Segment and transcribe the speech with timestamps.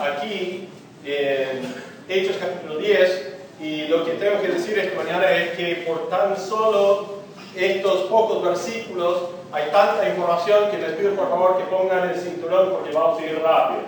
[0.00, 0.68] aquí
[1.04, 1.74] en
[2.08, 6.36] Hechos capítulo 10 y lo que tengo que decir esta mañana es que por tan
[6.36, 7.20] solo
[7.56, 9.22] estos pocos versículos
[9.52, 13.24] hay tanta información que les pido por favor que pongan el cinturón porque vamos a
[13.24, 13.82] ir rápido.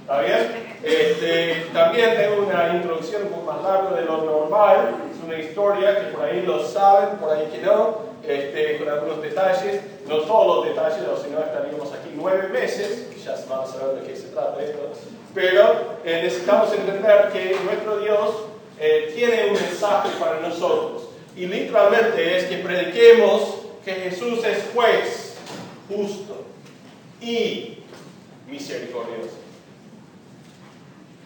[0.00, 0.70] ¿Está bien?
[0.82, 6.00] Este, también tengo una introducción un poco más larga de lo normal, es una historia
[6.00, 10.56] que por ahí lo saben, por ahí que no, este, con algunos detalles, no todos
[10.56, 14.16] los detalles, o si no estaríamos aquí nueve meses, ya van a saber de qué
[14.16, 14.78] se trata esto,
[15.34, 18.34] pero eh, necesitamos entender que nuestro Dios
[18.78, 25.34] eh, tiene un mensaje para nosotros, y literalmente es que prediquemos que Jesús es juez,
[25.88, 26.44] justo
[27.20, 27.78] y
[28.48, 29.38] misericordioso.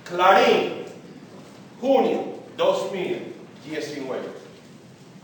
[0.05, 0.85] Clarín,
[1.81, 2.25] junio
[2.57, 4.21] 2019.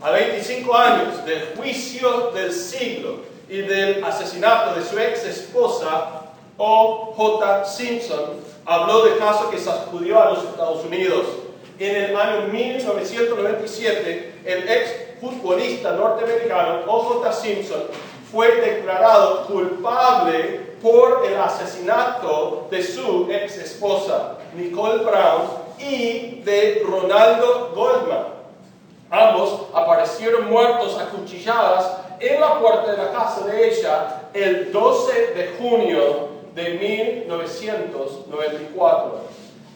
[0.01, 7.65] A 25 años del juicio del siglo y del asesinato de su ex esposa, O.J.
[7.65, 11.25] Simpson, habló del caso que sacudió a los Estados Unidos.
[11.79, 17.33] En el año 1997, el ex futbolista norteamericano O.J.
[17.33, 17.83] Simpson
[18.31, 27.71] fue declarado culpable por el asesinato de su ex esposa, Nicole Brown, y de Ronaldo
[27.75, 28.25] Goldman.
[29.09, 35.33] Ambos aparecieron muertos a cuchilladas en la puerta de la casa de ella el 12
[35.33, 39.21] de junio de 1994.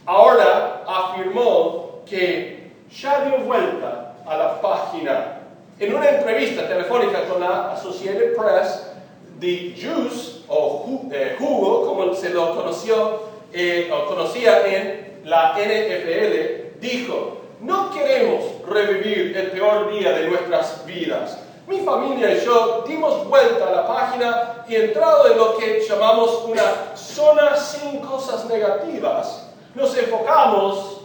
[0.06, 5.42] Ahora afirmó que ya dio vuelta a la página.
[5.80, 8.92] En una entrevista telefónica con la Associated Press,
[9.40, 16.80] The Juice, o eh, Jugo, como se lo conoció, eh, o conocía en la NFL,
[16.80, 21.40] dijo, no queremos revivir el peor día de nuestras vidas.
[21.68, 26.44] Mi familia y yo dimos vuelta a la página y entrado en lo que llamamos
[26.46, 31.02] una zona sin cosas negativas, nos enfocamos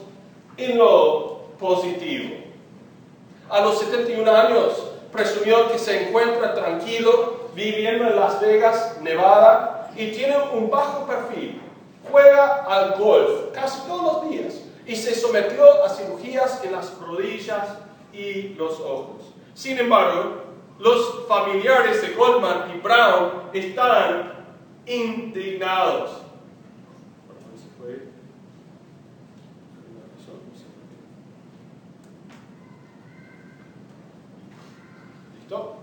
[0.59, 2.37] en lo positivo.
[3.49, 10.13] A los 71 años presumió que se encuentra tranquilo viviendo en Las Vegas, Nevada, y
[10.13, 11.61] tiene un bajo perfil.
[12.11, 14.55] Juega al golf casi todos los días
[14.87, 17.67] y se sometió a cirugías en las rodillas
[18.13, 19.33] y los ojos.
[19.55, 20.50] Sin embargo,
[20.81, 24.33] los familiares de Goldman y Brown están
[24.87, 26.23] indignados.
[35.39, 35.77] ¿Listo?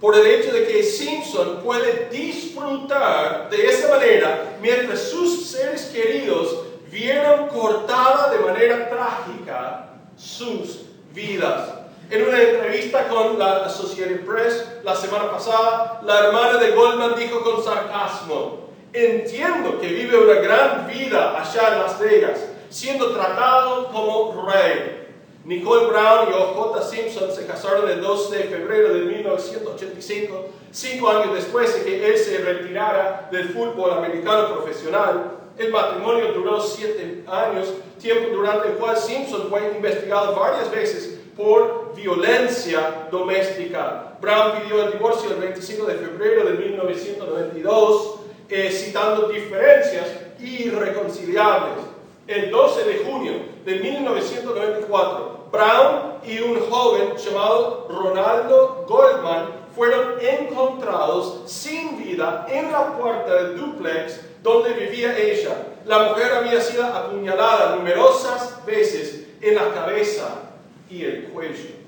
[0.00, 6.64] Por el hecho de que Simpson puede disfrutar de esa manera mientras sus seres queridos
[6.90, 10.82] vieron cortada de manera trágica sus
[11.12, 11.79] vidas.
[12.10, 17.40] En una entrevista con la Associated Press la semana pasada, la hermana de Goldman dijo
[17.44, 24.44] con sarcasmo, entiendo que vive una gran vida allá en Las Vegas, siendo tratado como
[24.44, 25.06] rey.
[25.44, 26.82] Nicole Brown y O.J.
[26.82, 32.18] Simpson se casaron el 2 de febrero de 1985, cinco años después de que él
[32.18, 35.36] se retirara del fútbol americano profesional.
[35.56, 37.68] El matrimonio duró siete años,
[38.00, 44.16] tiempo durante el cual Simpson fue investigado varias veces por violencia doméstica.
[44.20, 48.14] Brown pidió el divorcio el 25 de febrero de 1992,
[48.48, 50.08] eh, citando diferencias
[50.38, 51.84] irreconciliables.
[52.26, 53.32] El 12 de junio
[53.64, 62.96] de 1994, Brown y un joven llamado Ronaldo Goldman fueron encontrados sin vida en la
[62.98, 65.66] puerta del duplex donde vivía ella.
[65.86, 70.49] La mujer había sido apuñalada numerosas veces en la cabeza
[70.90, 71.80] y el cuello.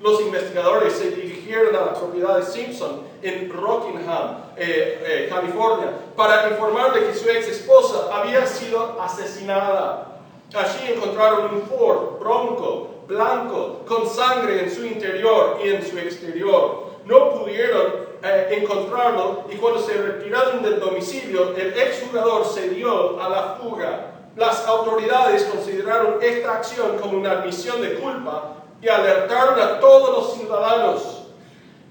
[0.00, 6.50] Los investigadores se dirigieron a la propiedad de Simpson en Rockingham, eh, eh, California, para
[6.50, 10.20] informarle que su ex esposa había sido asesinada.
[10.52, 16.84] Allí encontraron un Ford Bronco blanco con sangre en su interior y en su exterior.
[17.06, 23.28] No pudieron eh, encontrarlo y cuando se retiraron del domicilio, el exjugador se dio a
[23.28, 24.13] la fuga.
[24.36, 30.34] Las autoridades consideraron esta acción como una admisión de culpa y alertaron a todos los
[30.34, 31.22] ciudadanos.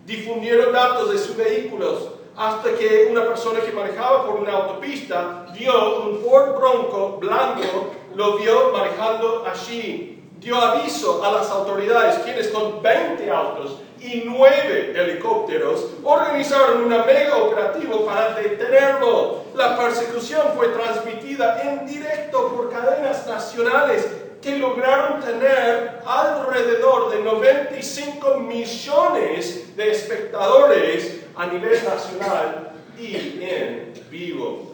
[0.05, 5.99] Difundieron datos de sus vehículos hasta que una persona que manejaba por una autopista vio
[6.01, 10.09] un Ford Bronco blanco, lo vio manejando allí.
[10.39, 17.37] Dio aviso a las autoridades, quienes con 20 autos y nueve helicópteros organizaron un mega
[17.37, 19.43] operativo para detenerlo.
[19.55, 24.07] La persecución fue transmitida en directo por cadenas nacionales
[24.41, 34.72] que lograron tener alrededor de 95 millones de espectadores a nivel nacional y en vivo.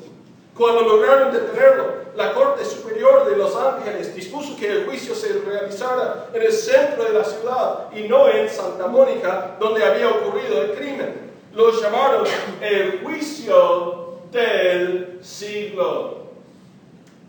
[0.60, 1.86] Cuando lograron detenerlo,
[2.18, 7.06] la Corte Superior de Los Ángeles dispuso que el juicio se realizara en el centro
[7.06, 11.32] de la ciudad y no en Santa Mónica, donde había ocurrido el crimen.
[11.54, 12.26] Lo llamaron
[12.60, 16.24] el juicio del siglo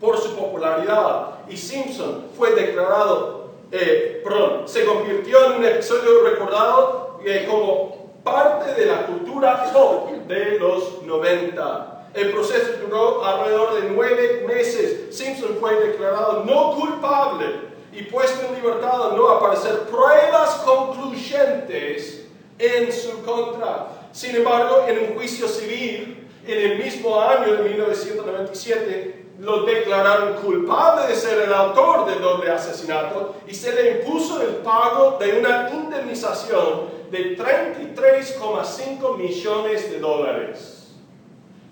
[0.01, 7.21] por su popularidad y Simpson fue declarado, eh, perdón, se convirtió en un episodio recordado
[7.25, 11.90] eh, como parte de la cultura pop de los 90.
[12.13, 15.15] El proceso duró alrededor de nueve meses.
[15.15, 17.45] Simpson fue declarado no culpable
[17.93, 22.25] y puesto en libertad no aparecer pruebas concluyentes
[22.59, 23.87] en su contra.
[24.11, 31.07] Sin embargo, en un juicio civil, en el mismo año de 1997, lo declararon culpable
[31.07, 35.69] de ser el autor del doble asesinato y se le impuso el pago de una
[35.71, 40.80] indemnización de 33,5 millones de dólares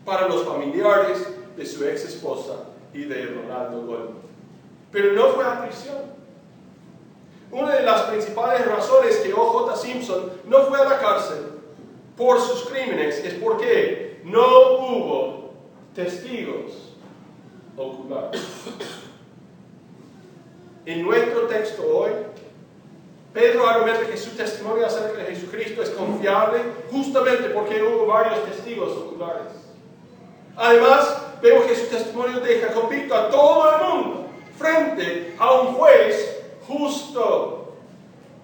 [0.06, 4.30] para los familiares de su ex esposa y de Ronaldo Goldman.
[4.92, 5.98] Pero no fue a prisión.
[7.51, 9.75] Una de las principales razones que O.J.
[9.75, 11.60] Simpson no fue a la cárcel
[12.16, 15.51] por sus crímenes es porque no hubo
[15.96, 16.94] testigos
[17.78, 18.42] oculares.
[20.86, 22.12] En nuestro texto hoy,
[23.34, 26.62] Pedro argumenta que su testimonio acerca de Jesucristo es confiable
[26.92, 29.58] justamente porque hubo varios testigos oculares.
[30.59, 34.25] Además, vemos que su testimonio deja convicto a todo el mundo
[34.57, 37.75] frente a un juez justo.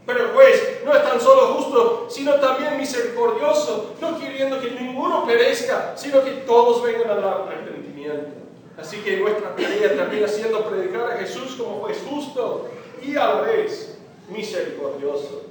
[0.05, 5.25] Pero el juez no es tan solo justo, sino también misericordioso, no queriendo que ninguno
[5.25, 8.29] perezca, sino que todos vengan al arrepentimiento.
[8.77, 12.69] Así que nuestra tarea termina siendo predicar a Jesús como juez justo
[13.03, 13.97] y a la vez
[14.29, 15.43] misericordioso.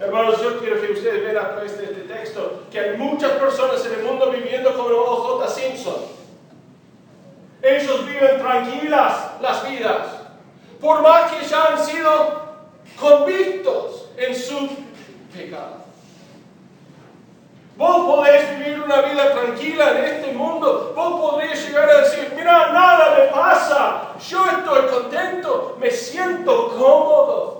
[0.00, 3.84] Hermanos, yo quiero que ustedes vean a través de este texto que hay muchas personas
[3.84, 5.46] en el mundo viviendo como O.J.
[5.48, 5.96] Simpson.
[7.60, 10.06] Ellos viven tranquilas las vidas,
[10.80, 12.42] por más que ya han sido
[12.98, 14.70] convictos en su
[15.36, 15.80] pecado.
[17.76, 20.94] Vos podés vivir una vida tranquila en este mundo.
[20.96, 24.12] Vos podrías llegar a decir, mira, nada me pasa.
[24.26, 27.59] Yo estoy contento, me siento cómodo.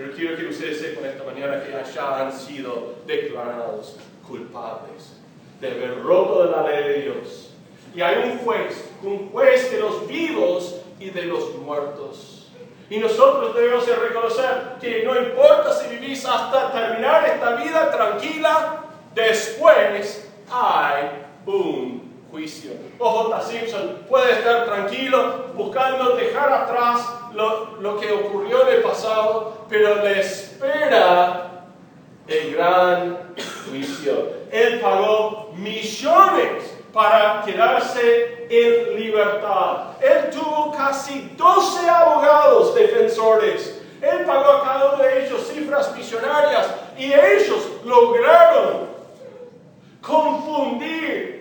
[0.00, 5.20] Pero quiero que ustedes sepan esta mañana que ya han sido declarados culpables
[5.60, 7.50] de haber roto de la ley de Dios.
[7.94, 12.50] Y hay un juez, un juez de los vivos y de los muertos.
[12.88, 20.30] Y nosotros debemos reconocer que no importa si vivís hasta terminar esta vida tranquila, después
[20.50, 21.10] hay
[21.44, 22.72] un juicio.
[22.98, 23.40] O.J.
[23.42, 30.02] Simpson puede estar tranquilo buscando dejar atrás lo, lo, que ocurrió en el pasado, pero
[30.02, 31.64] le espera
[32.26, 33.18] el gran
[33.68, 34.40] juicio.
[34.50, 39.94] Él pagó millones para quedarse en libertad.
[40.00, 43.80] Él tuvo casi 12 abogados defensores.
[44.00, 48.88] Él pagó a cada uno de ellos cifras visionarias y ellos lograron
[50.00, 51.39] confundir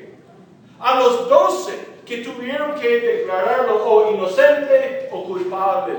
[0.79, 5.93] a los doce que tuvieron que declararlo o inocente o culpable.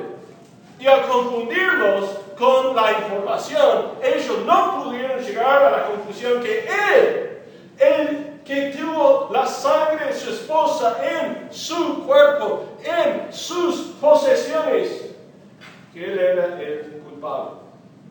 [0.79, 7.39] Y al confundirlos con la información, ellos no pudieron llegar a la conclusión que él,
[7.79, 15.15] el que tuvo la sangre de su esposa en su cuerpo, en sus posesiones,
[15.93, 17.61] que él era el culpable.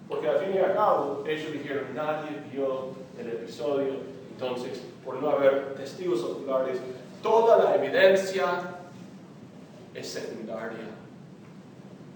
[0.08, 2.90] Porque al fin y al cabo, ellos dijeron, nadie vio
[3.20, 3.96] el episodio,
[4.32, 6.80] entonces por no haber testigos oculares,
[7.22, 8.46] toda la evidencia
[9.94, 10.90] es secundaria.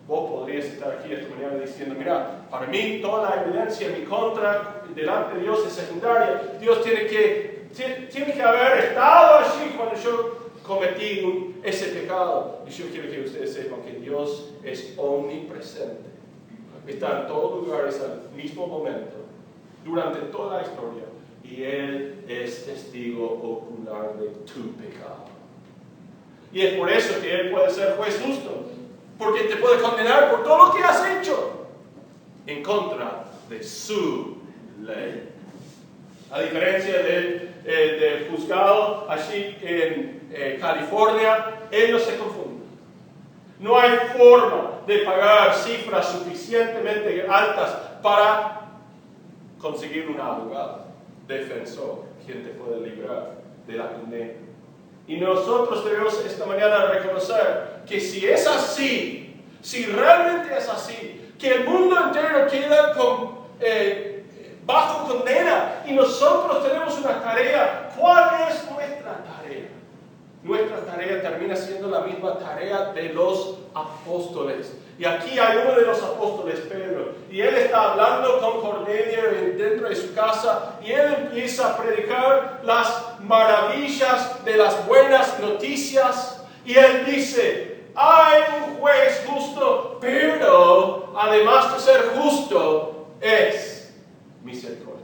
[0.08, 4.06] Vos podrías estar aquí esta mañana diciendo, mira, para mí toda la evidencia en mi
[4.06, 6.58] contra delante de Dios es secundaria.
[6.60, 7.68] Dios tiene que,
[8.12, 12.64] tiene que haber estado allí cuando yo cometí ese pecado.
[12.68, 16.12] Y yo quiero que ustedes sepan que Dios es omnipresente.
[16.86, 19.16] Está en todos lugares al mismo momento,
[19.86, 21.13] durante toda la historia
[21.44, 25.26] y Él es testigo ocular de tu pecado.
[26.52, 28.70] Y es por eso que Él puede ser juez justo,
[29.18, 31.68] porque te puede condenar por todo lo que has hecho
[32.48, 34.38] en contra de su
[34.82, 35.30] ley.
[36.32, 42.64] A diferencia del, eh, juzgado allí en eh, California, Él no se confunde.
[43.60, 47.72] No hay forma de pagar cifras suficientemente altas
[48.02, 48.62] para
[49.60, 50.93] conseguir un abogado
[51.28, 53.36] defensor, quien te puede librar
[53.68, 54.34] de la condena.
[55.08, 61.56] Y nosotros debemos esta mañana reconocer que si es así, si realmente es así, que
[61.56, 64.24] el mundo entero queda con, eh,
[64.66, 69.74] bajo condena y nosotros tenemos una tarea, ¿cuál es nuestra tarea?
[70.44, 74.74] nuestra tarea termina siendo la misma tarea de los apóstoles.
[74.98, 79.24] Y aquí hay uno de los apóstoles, Pedro, y él está hablando con Cornelio
[79.58, 86.44] dentro de su casa y él empieza a predicar las maravillas de las buenas noticias
[86.64, 93.96] y él dice, hay un juez justo, pero además de ser justo, es
[94.44, 95.04] misericordioso.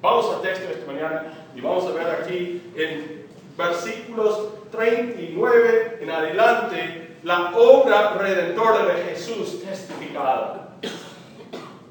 [0.00, 6.10] Vamos al texto de esta mañana y vamos a ver aquí en versículos 39 en
[6.10, 10.68] adelante la obra redentora de Jesús testificada.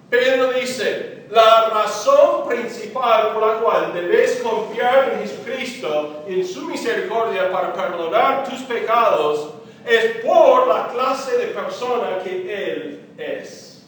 [0.09, 7.51] Pedro dice, la razón principal por la cual debes confiar en Jesucristo en su misericordia
[7.51, 9.55] para perdonar tus pecados
[9.87, 13.87] es por la clase de persona que Él es.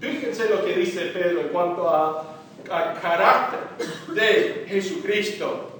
[0.00, 3.60] Fíjense lo que dice Pedro en cuanto al carácter
[4.08, 5.73] de Jesucristo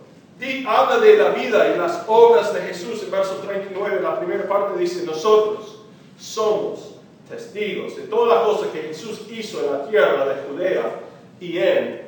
[0.67, 3.03] habla de la vida y las obras de Jesús.
[3.03, 5.81] En verso 39, la primera parte dice, nosotros
[6.19, 6.95] somos
[7.29, 11.01] testigos de toda la cosa que Jesús hizo en la tierra de Judea
[11.41, 12.03] y en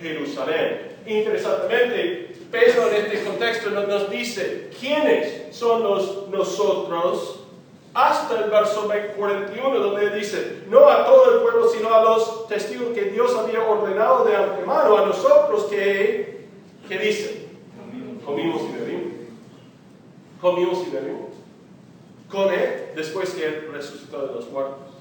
[0.00, 0.96] Jerusalén.
[1.06, 7.40] Interesantemente, Pedro en este contexto nos dice quiénes son los nosotros
[7.94, 12.88] hasta el verso 41 donde dice, no a todo el pueblo, sino a los testigos
[12.94, 16.46] que Dios había ordenado de antemano, a nosotros que,
[16.86, 17.45] que dice,
[18.26, 19.12] comimos y bebimos.
[20.40, 21.30] Comimos y bebimos.
[22.30, 24.94] Con Él después que Él resucitó de los muertos.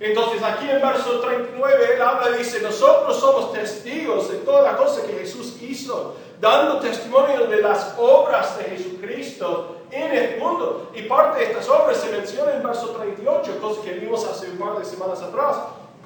[0.00, 4.76] Entonces aquí en verso 39 Él habla y dice, nosotros somos testigos de toda la
[4.76, 10.90] cosa que Jesús hizo, dando testimonio de las obras de Jesucristo en el mundo.
[10.94, 14.58] Y parte de estas obras se menciona en verso 38, cosa que vimos hace un
[14.58, 15.56] par de semanas atrás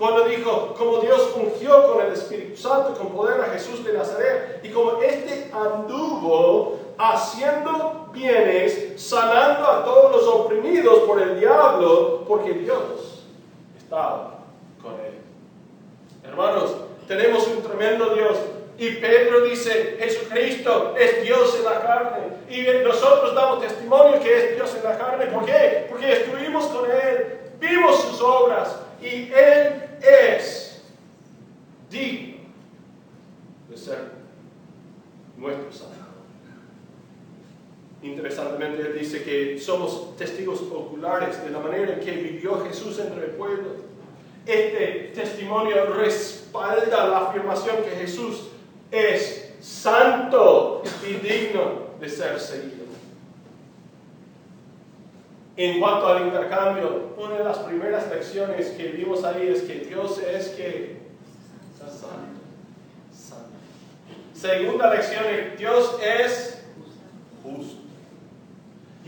[0.01, 4.61] cuando dijo, como Dios ungió con el Espíritu Santo, con poder a Jesús de Nazaret,
[4.63, 6.00] y como éste anduvo
[6.99, 13.25] haciendo bienes, sanando a todos los oprimidos por el diablo, porque Dios
[13.79, 14.41] estaba
[14.83, 15.15] con él.
[16.25, 16.77] Hermanos,
[17.09, 18.39] tenemos un tremendo Dios.
[18.79, 22.21] Y Pedro dice, Jesucristo es Dios en la carne.
[22.49, 25.27] Y nosotros damos testimonio que es Dios en la carne.
[25.27, 25.87] ¿Por qué?
[25.91, 30.83] Porque estuvimos con Él, vimos sus obras, y Él es
[31.91, 32.39] digno
[33.69, 34.13] de ser
[35.37, 36.10] nuestro Salvador.
[38.03, 43.27] Interesantemente, él dice que somos testigos oculares de la manera en que vivió Jesús entre
[43.27, 43.91] el pueblo.
[44.47, 48.49] Este testimonio respalda la afirmación que Jesús
[48.91, 52.81] es santo y digno de ser seguido.
[55.59, 60.19] En cuanto al intercambio, una de las primeras lecciones que vimos ahí es que Dios
[60.21, 61.01] es que
[61.79, 62.09] santo.
[63.13, 63.51] santo.
[64.33, 65.23] Segunda lección,
[65.59, 66.63] Dios es
[67.43, 67.80] justo.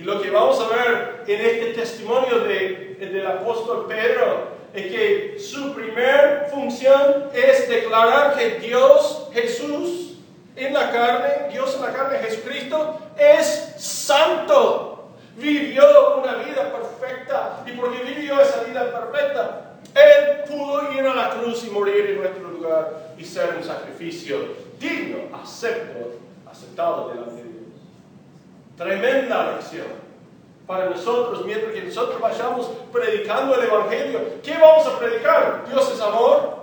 [0.02, 5.36] Y lo que vamos a ver en este testimonio de, del apóstol Pedro es que
[5.38, 10.18] su primer función es declarar que Dios, Jesús,
[10.56, 17.70] en la carne, Dios en la carne, Jesucristo, es santo vivió una vida perfecta y
[17.70, 22.48] porque vivió esa vida perfecta, Él pudo ir a la cruz y morir en nuestro
[22.48, 24.48] lugar y ser un sacrificio
[24.80, 26.18] digno, acepto,
[26.50, 27.41] aceptado delante.
[28.82, 29.86] Tremenda lección
[30.66, 34.20] para nosotros mientras que nosotros vayamos predicando el Evangelio.
[34.42, 35.64] ¿Qué vamos a predicar?
[35.68, 36.56] Dios es amor,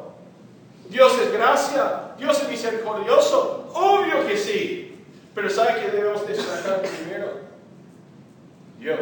[0.89, 3.69] Dios es gracia, Dios es misericordioso.
[3.73, 5.03] Obvio que sí,
[5.35, 7.49] pero ¿sabe qué debemos destacar primero?
[8.79, 8.99] Dios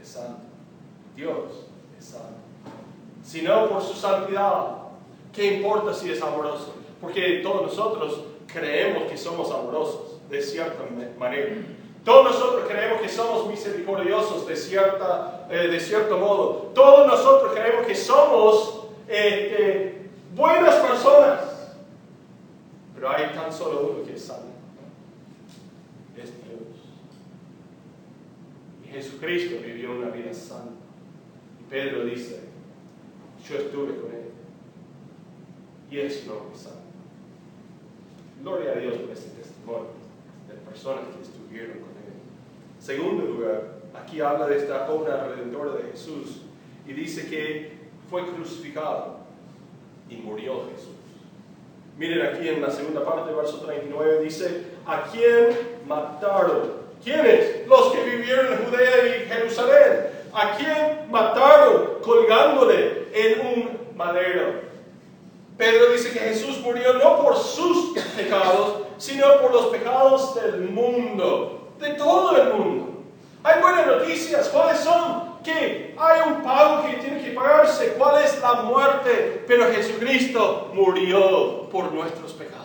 [0.00, 0.42] es santo.
[1.14, 1.66] Dios
[1.98, 2.40] es santo.
[3.22, 4.78] Si no por su santidad,
[5.32, 6.74] ¿qué importa si es amoroso?
[7.00, 10.82] Porque todos nosotros creemos que somos amorosos, de cierta
[11.18, 11.54] manera.
[12.04, 16.72] Todos nosotros creemos que somos misericordiosos de, cierta, eh, de cierto modo.
[16.74, 21.40] Todos nosotros creemos que somos este, buenas personas.
[22.94, 24.54] Pero hay tan solo uno que es santo.
[28.94, 30.70] Jesucristo vivió una vida santa.
[31.60, 32.40] Y Pedro dice,
[33.48, 34.30] yo estuve con él.
[35.90, 36.78] Y es un hombre santo.
[38.40, 39.90] Gloria a Dios por ese testimonio
[40.48, 41.93] de personas que estuvieron con él.
[42.84, 43.62] Segundo lugar,
[43.94, 46.42] aquí habla de esta obra redentora de Jesús
[46.86, 47.78] y dice que
[48.10, 49.20] fue crucificado
[50.10, 50.92] y murió Jesús.
[51.96, 55.56] Miren aquí en la segunda parte, verso 39, dice, ¿a quién
[55.88, 56.72] mataron?
[57.02, 57.66] ¿Quiénes?
[57.66, 60.06] Los que vivieron en Judea y Jerusalén.
[60.34, 64.60] ¿A quién mataron colgándole en un madero?
[65.56, 71.63] Pedro dice que Jesús murió no por sus pecados, sino por los pecados del mundo.
[71.78, 73.02] De todo el mundo.
[73.42, 74.48] Hay buenas noticias.
[74.48, 75.34] ¿Cuáles son?
[75.44, 77.94] Que hay un pago que tiene que pagarse.
[77.98, 79.44] ¿Cuál es la muerte?
[79.46, 82.64] Pero Jesucristo murió por nuestros pecados.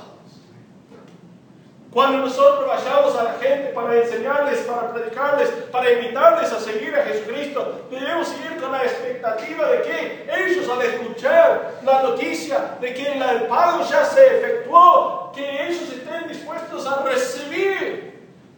[1.92, 7.04] Cuando nosotros vayamos a la gente para enseñarles, para predicarles, para invitarles a seguir a
[7.04, 13.12] Jesucristo, debemos seguir con la expectativa de que ellos al escuchar la noticia de que
[13.14, 18.09] el pago ya se efectuó, que ellos estén dispuestos a recibir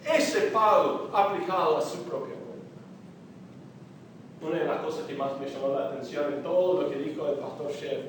[0.05, 2.81] ese pago aplicado a su propia cuenta.
[4.41, 7.27] Una de las cosas que más me llamó la atención en todo lo que dijo
[7.27, 8.00] el pastor Chef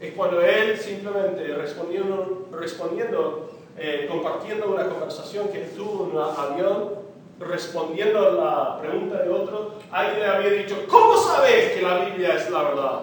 [0.00, 7.02] es cuando él simplemente respondiendo, respondiendo eh, compartiendo una conversación que tuvo en un avión,
[7.40, 12.50] respondiendo a la pregunta de otro, alguien había dicho, ¿cómo sabes que la Biblia es
[12.50, 13.00] la verdad?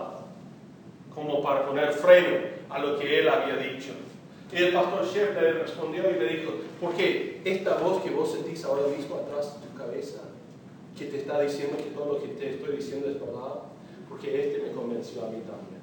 [1.13, 2.37] Como para poner freno
[2.69, 3.93] a lo que él había dicho.
[4.51, 8.63] Y el pastor Chef le respondió y le dijo, porque esta voz que vos sentís
[8.65, 10.21] ahora mismo atrás de tu cabeza,
[10.97, 13.61] que te está diciendo que todo lo que te estoy diciendo es verdad,
[14.09, 15.79] porque este me convenció a mí también.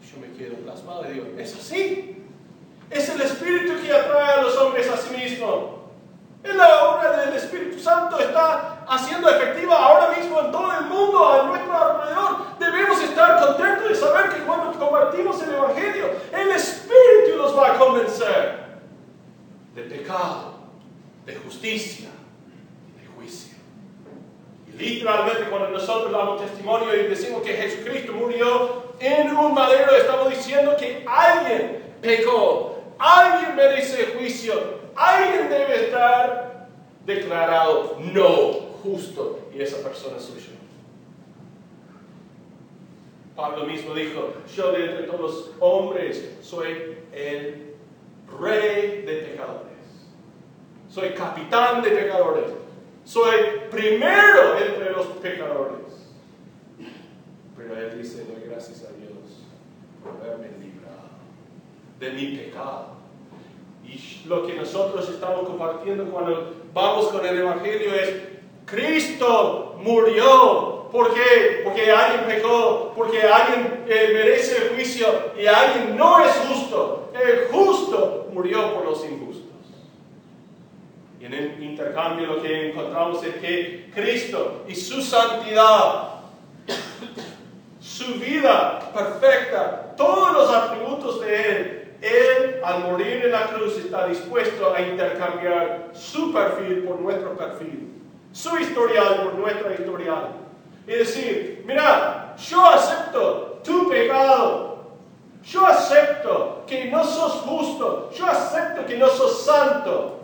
[0.00, 2.16] Yo me quedo plasmado y digo, es así.
[2.90, 5.79] Es el Espíritu que atrae a los hombres a sí mismo.
[6.42, 11.28] Es la obra del Espíritu Santo está haciendo efectiva ahora mismo en todo el mundo,
[11.28, 12.58] a nuestro alrededor.
[12.58, 17.78] Debemos estar contentos de saber que cuando compartimos el Evangelio, el Espíritu nos va a
[17.78, 18.60] convencer
[19.74, 20.54] de pecado,
[21.26, 22.08] de justicia
[22.88, 23.58] y de juicio.
[24.66, 30.30] Y literalmente cuando nosotros damos testimonio y decimos que Jesucristo murió en un madero, estamos
[30.30, 34.79] diciendo que alguien pecó, Alguien merece juicio.
[34.96, 36.68] Alguien debe estar
[37.06, 40.46] declarado no justo y esa persona es suya.
[43.36, 47.74] Pablo mismo dijo, yo de entre todos los hombres soy el
[48.38, 49.70] rey de pecadores.
[50.90, 52.50] Soy capitán de pecadores.
[53.04, 53.36] Soy
[53.70, 55.78] primero entre los pecadores.
[57.56, 59.44] Pero él dice, doy gracias a Dios
[60.02, 61.08] por haberme librado
[61.98, 62.99] de mi pecado.
[63.90, 68.14] Y lo que nosotros estamos compartiendo cuando vamos con el Evangelio es,
[68.64, 70.88] Cristo murió.
[70.92, 71.62] ¿Por qué?
[71.64, 77.10] Porque alguien pecó, porque alguien eh, merece el juicio y alguien no es justo.
[77.14, 79.44] El justo murió por los injustos.
[81.20, 86.20] Y en el intercambio lo que encontramos es que Cristo y su santidad,
[87.80, 94.06] su vida perfecta, todos los atributos de Él él, al morir en la cruz, está
[94.06, 97.92] dispuesto a intercambiar su perfil por nuestro perfil,
[98.32, 100.28] su historial por nuestra historial.
[100.86, 104.78] Y decir, mira, yo acepto tu pecado,
[105.44, 110.20] yo acepto que no sos justo, yo acepto que no sos santo,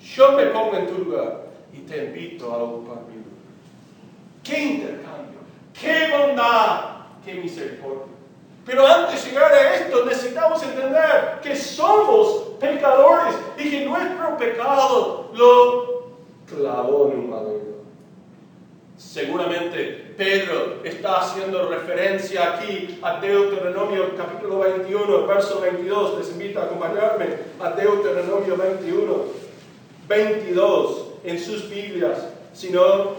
[0.00, 3.26] yo me pongo en tu lugar y te invito a ocupar mi lugar.
[4.42, 5.40] ¡Qué intercambio!
[5.78, 6.80] ¡Qué bondad!
[7.24, 8.15] ¡Qué misericordia!
[8.66, 15.30] Pero antes de llegar a esto necesitamos entender que somos pecadores y que nuestro pecado
[15.34, 16.10] lo
[16.46, 17.76] clavó en un madero.
[18.98, 26.18] Seguramente Pedro está haciendo referencia aquí a Deuteronomio capítulo 21, verso 22.
[26.18, 27.26] Les invito a acompañarme
[27.60, 29.14] a Deuteronomio 21,
[30.08, 32.18] 22 en sus Biblias.
[32.52, 33.12] Si no,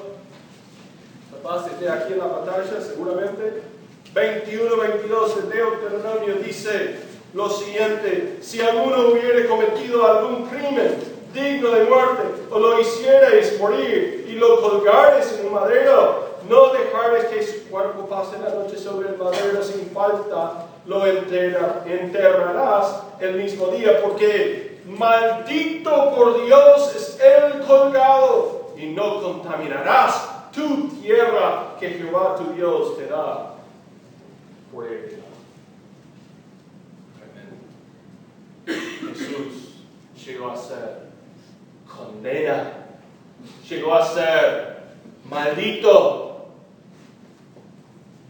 [1.32, 3.77] capaz esté aquí en la pantalla seguramente.
[4.14, 10.98] 21, 22 de Deuteronomio dice lo siguiente, si alguno hubiere cometido algún crimen
[11.34, 17.26] digno de muerte, o lo hicierais morir y lo colgares en un madero, no dejares
[17.26, 23.68] que su cuerpo pase la noche sobre el madero sin falta, lo enterrarás el mismo
[23.68, 32.36] día, porque maldito por Dios es el colgado, y no contaminarás tu tierra que Jehová
[32.36, 33.57] tu Dios te da
[38.66, 39.74] Jesús
[40.26, 41.08] llegó a ser
[41.88, 42.74] condena,
[43.68, 44.78] llegó a ser
[45.30, 46.50] maldito,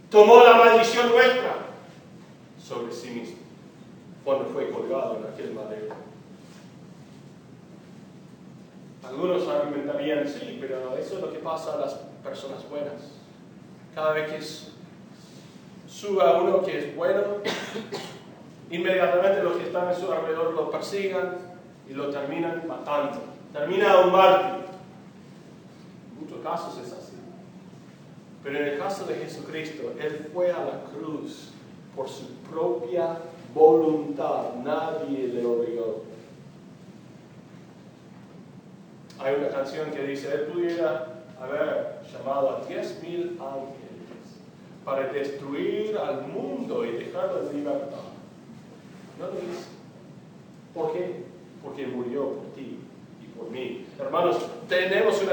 [0.09, 1.55] tomó la maldición nuestra
[2.63, 3.37] sobre sí mismo
[4.23, 5.95] cuando fue colgado en aquel madero.
[9.03, 13.13] Algunos argumentarían, sí, pero eso es lo que pasa a las personas buenas.
[13.95, 14.76] Cada vez que es
[15.87, 17.21] suba uno que es bueno,
[18.69, 21.37] inmediatamente los que están a su alrededor lo persigan
[21.89, 23.19] y lo terminan matando.
[23.53, 24.65] Termina un mártir.
[26.11, 27.13] En muchos casos es así.
[28.43, 31.51] Pero en el caso de Jesucristo, Él fue a la cruz
[31.95, 33.17] por su propia
[33.53, 34.53] voluntad.
[34.63, 36.03] Nadie le obligó.
[39.19, 43.96] Hay una canción que dice, él pudiera haber llamado a 10.000 ángeles
[44.87, 48.07] para destruir al mundo y dejarlo en libertad.
[49.19, 49.67] No lo hizo.
[50.73, 51.25] ¿Por qué?
[51.61, 52.79] Porque murió por ti
[53.21, 53.85] y por mí.
[53.99, 54.37] Hermanos,
[54.69, 55.27] tenemos un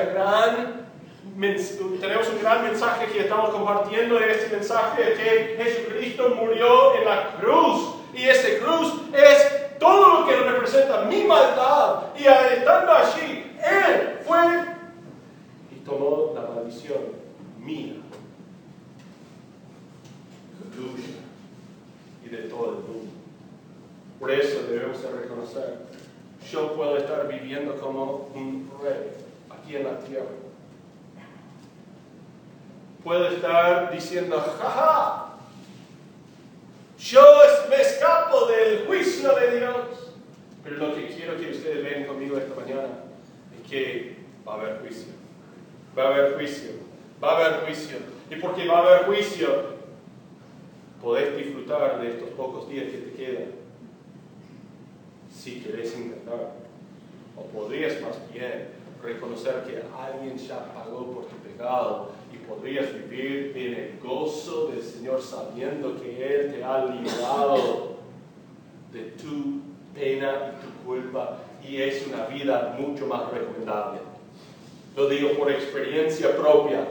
[2.43, 4.19] gran mensaje que estamos compartiendo.
[4.19, 7.95] Este mensaje de que Jesucristo murió en la cruz.
[8.13, 12.07] Y ese cruz es todo lo que representa mi maldad.
[12.19, 14.65] Y estando allí, Él fue
[15.71, 16.99] y tomó la maldición
[17.61, 17.95] mía,
[22.25, 23.13] y de todo el mundo.
[24.19, 25.79] Por eso debemos de reconocer,
[26.51, 29.11] yo puedo estar viviendo como un rey
[29.51, 30.27] aquí en la tierra
[33.05, 35.35] puedo estar diciendo, jaja,
[36.99, 37.23] yo
[37.69, 39.75] me escapo del juicio de Dios.
[40.65, 42.89] Pero lo que quiero que ustedes vean conmigo esta mañana
[43.55, 44.17] es que
[44.49, 45.13] va a haber juicio.
[45.97, 46.71] Va a haber juicio.
[47.23, 47.99] Va a haber juicio.
[48.31, 49.74] Y porque va a haber juicio,
[51.05, 53.49] podés disfrutar de estos pocos días que te quedan.
[55.31, 56.55] Si querés intentar.
[57.37, 58.69] O podrías más bien
[59.03, 62.15] reconocer que alguien ya pagó por tu pecado
[62.47, 67.97] podrías vivir en el gozo del Señor sabiendo que Él te ha librado
[68.93, 69.61] de tu
[69.95, 74.01] pena y tu culpa y es una vida mucho más recomendable.
[74.97, 76.87] Lo digo por experiencia propia.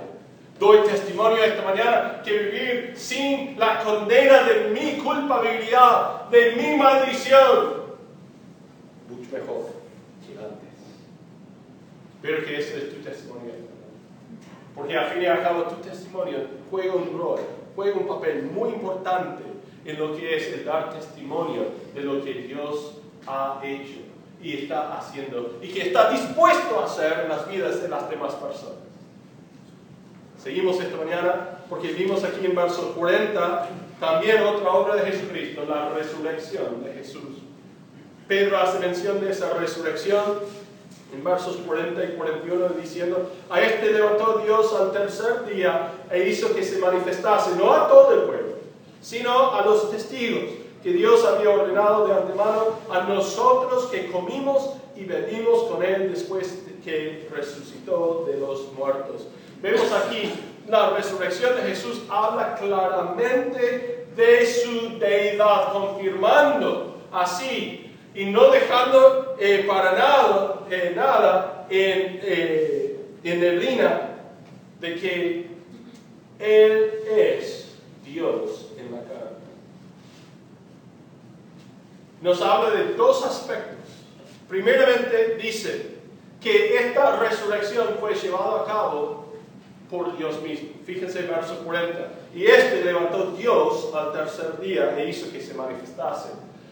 [0.59, 7.83] Doy testimonio esta mañana que vivir sin la condena de mi culpabilidad, de mi maldición,
[9.09, 9.71] mucho mejor
[10.25, 10.79] que antes.
[12.21, 13.63] Pero que ese es tu testimonio
[14.75, 16.39] porque al fin y al cabo tu testimonio
[16.71, 17.39] juega un rol,
[17.75, 19.43] juega un papel muy importante
[19.85, 23.99] en lo que es el dar testimonio de lo que Dios ha hecho
[24.41, 28.33] y está haciendo y que está dispuesto a hacer en las vidas de las demás
[28.33, 28.82] personas.
[30.43, 33.69] Seguimos esta mañana porque vimos aquí en verso 40
[34.01, 37.39] también otra obra de Jesucristo, la resurrección de Jesús.
[38.27, 40.21] Pedro hace mención de esa resurrección
[41.13, 46.53] en versos 40 y 41 diciendo, a este levantó Dios al tercer día e hizo
[46.53, 48.56] que se manifestase, no a todo el pueblo,
[49.01, 50.43] sino a los testigos
[50.84, 56.65] que Dios había ordenado de antemano a nosotros que comimos y bebimos con él después
[56.65, 59.27] de que resucitó de los muertos.
[59.63, 60.30] Vemos aquí
[60.67, 69.63] la resurrección de Jesús habla claramente de su deidad, confirmando así y no dejando eh,
[69.65, 74.10] para nada, eh, nada en, eh, en neblina
[74.82, 75.47] de que
[76.39, 79.38] Él es Dios en la carne.
[82.21, 83.78] Nos habla de dos aspectos.
[84.49, 85.99] Primeramente dice
[86.41, 89.22] que esta resurrección fue llevada a cabo
[89.93, 90.69] por Dios mismo.
[90.84, 92.10] Fíjense en verso 40.
[92.34, 96.29] Y este levantó Dios al tercer día e hizo que se manifestase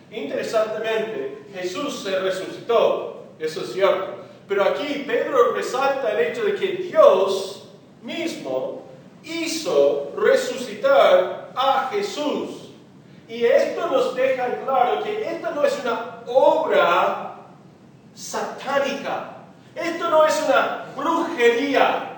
[0.10, 4.16] Interesantemente, Jesús se resucitó, eso es cierto.
[4.48, 7.70] Pero aquí Pedro resalta el hecho de que Dios
[8.02, 8.88] mismo
[9.24, 12.72] hizo resucitar a Jesús.
[13.30, 17.36] Y esto nos deja claro que esta no es una obra
[18.16, 19.38] satánica.
[19.76, 22.11] Esto no es una brujería.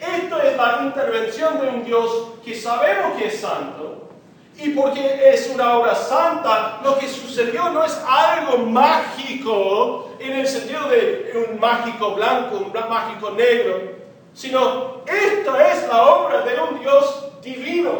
[0.00, 4.08] Esto es la intervención de un Dios que sabemos que es santo,
[4.56, 10.46] y porque es una obra santa, lo que sucedió no es algo mágico en el
[10.46, 13.92] sentido de un mágico blanco, un mágico negro,
[14.34, 17.90] sino esta es la obra de un Dios divino.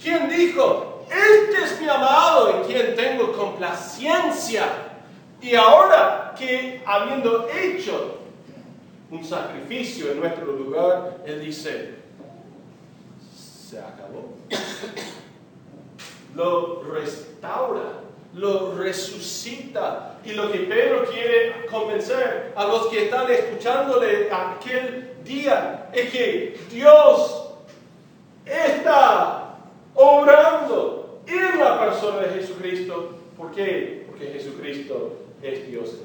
[0.00, 4.64] Quien dijo, este es mi amado en quien tengo complacencia.
[5.40, 8.21] Y ahora que habiendo hecho
[9.12, 11.94] un sacrificio en nuestro lugar, Él dice,
[13.36, 14.36] se acabó
[16.34, 18.00] lo restaura,
[18.34, 20.18] lo resucita.
[20.24, 26.60] Y lo que Pedro quiere convencer a los que están escuchándole aquel día es que
[26.70, 27.50] Dios
[28.46, 29.56] está
[29.94, 33.18] obrando en la persona de Jesucristo.
[33.36, 34.06] ¿Por qué?
[34.08, 35.98] Porque Jesucristo es Dios.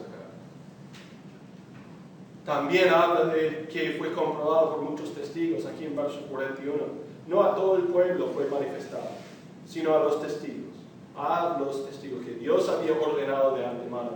[2.47, 6.75] También habla de que fue comprobado por muchos testigos aquí en verso 41.
[7.27, 9.09] No a todo el pueblo fue manifestado
[9.67, 10.73] sino a los testigos,
[11.17, 14.11] a los testigos que Dios había ordenado de antemano.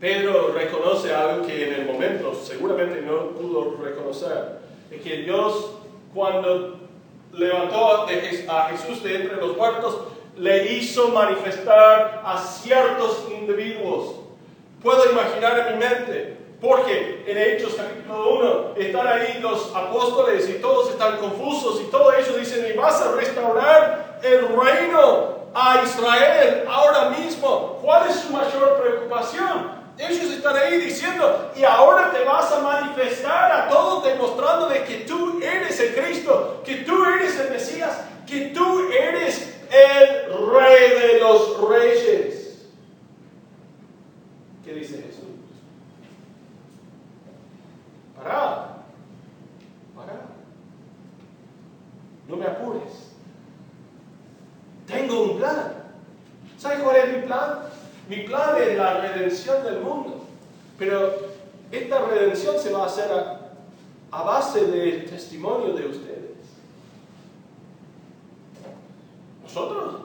[0.00, 5.72] Pedro reconoce algo que en el momento seguramente no pudo reconocer, es que Dios
[6.14, 6.78] cuando
[7.32, 8.06] levantó
[8.48, 9.98] a Jesús de entre los muertos,
[10.38, 14.14] le hizo manifestar a ciertos individuos.
[14.82, 20.54] Puedo imaginar en mi mente Porque en Hechos capítulo 1 están ahí los apóstoles y
[20.54, 26.64] todos están confusos y todos ellos dicen, ¿y vas a restaurar el reino a Israel
[26.68, 27.78] ahora mismo?
[27.82, 29.84] ¿Cuál es su mayor preocupación?
[29.96, 35.40] Ellos están ahí diciendo, y ahora te vas a manifestar a todos demostrándoles que tú
[35.40, 41.68] eres el Cristo, que tú eres el Mesías, que tú eres el rey de los
[41.68, 42.66] reyes.
[44.64, 45.33] ¿Qué dice Jesús?
[48.24, 48.78] Para,
[49.94, 50.20] para.
[52.26, 53.10] No me apures.
[54.86, 55.74] Tengo un plan.
[56.56, 57.58] ¿Sabes cuál es mi plan?
[58.08, 60.24] Mi plan es la redención del mundo.
[60.78, 61.12] Pero
[61.70, 63.10] esta redención se va a hacer
[64.10, 66.38] a, base del testimonio de ustedes.
[69.42, 69.96] ¿Nosotros?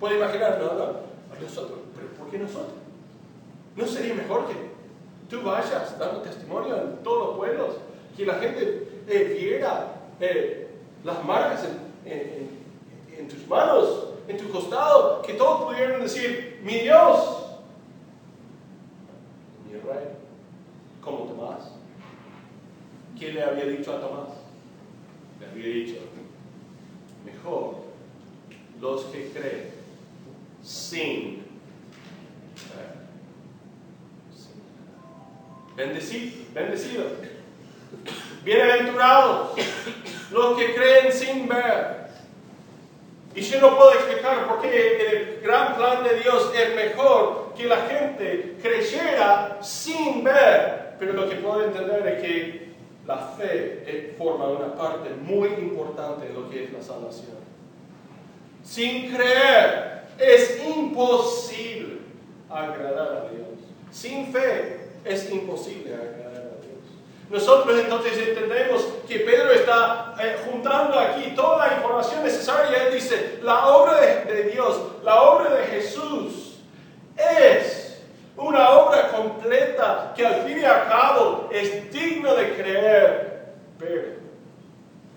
[0.00, 0.92] Puede imaginar, no, no,
[1.38, 1.80] nosotros.
[1.94, 2.72] ¿Pero por qué nosotros?
[3.76, 4.71] ¿No sería mejor que
[5.32, 7.76] tú vayas dando testimonio en todos los pueblos?
[8.16, 10.68] Que la gente eh, viera eh,
[11.02, 11.66] las marcas
[12.04, 17.46] en tus manos en tu costado, que todos pudieran decir, mi Dios,
[19.66, 20.08] mi rey,
[21.00, 21.72] como Tomás.
[23.18, 24.28] ¿Quién le había dicho a Tomás?
[25.40, 25.98] Le había dicho,
[27.24, 27.76] mejor
[28.80, 29.70] los que creen
[30.62, 31.41] sin
[35.82, 37.04] Bendecido, bendecido.
[38.44, 39.58] Bienaventurados
[40.30, 42.06] los que creen sin ver.
[43.34, 47.64] Y yo no puedo explicar por qué el gran plan de Dios es mejor que
[47.64, 50.94] la gente creyera sin ver.
[51.00, 56.34] Pero lo que puedo entender es que la fe forma una parte muy importante en
[56.34, 57.38] lo que es la salvación.
[58.62, 61.98] Sin creer es imposible
[62.48, 63.58] agradar a Dios.
[63.90, 66.32] Sin fe es imposible agradar
[67.32, 72.88] nosotros entonces entendemos que Pedro está eh, juntando aquí toda la información necesaria.
[72.88, 76.58] Él dice, la obra de, Dios, la obra de Jesús
[77.16, 78.02] es
[78.36, 83.44] una obra completa que al fin y al cabo es digno de creer,
[83.78, 84.02] pero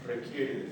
[0.08, 0.65] requiere de de.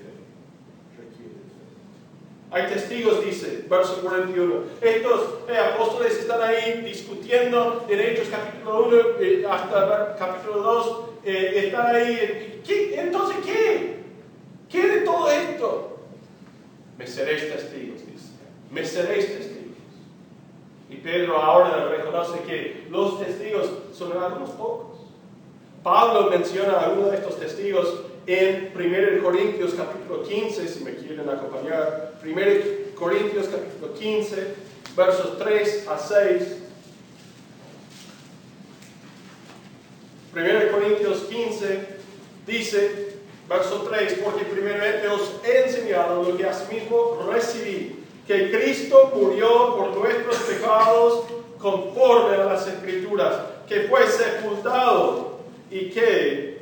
[2.53, 4.63] Hay testigos, dice, verso 41.
[4.79, 11.63] Estos eh, apóstoles están ahí discutiendo en Hechos capítulo 1 eh, hasta capítulo 2 eh,
[11.65, 12.61] estar ahí.
[12.67, 14.03] Entonces, ¿qué?
[14.69, 15.97] ¿Qué de todo esto?
[16.95, 18.27] Me seréis testigos, dice.
[18.69, 19.77] Me seréis testigos.
[20.91, 24.99] Y Pedro ahora reconoce que los testigos son algunos pocos.
[25.81, 31.29] Pablo menciona a algunos de estos testigos en 1 Corintios capítulo 15, si me quieren
[31.29, 32.13] acompañar.
[32.23, 32.35] 1
[32.95, 34.55] Corintios capítulo 15,
[34.95, 36.43] versos 3 a 6.
[40.35, 41.87] 1 Corintios 15
[42.47, 49.75] dice, verso 3, porque primeramente os he enseñado lo que asimismo recibí, que Cristo murió
[49.75, 51.25] por nuestros pecados
[51.59, 53.35] conforme a las escrituras,
[53.67, 56.52] que fue sepultado y que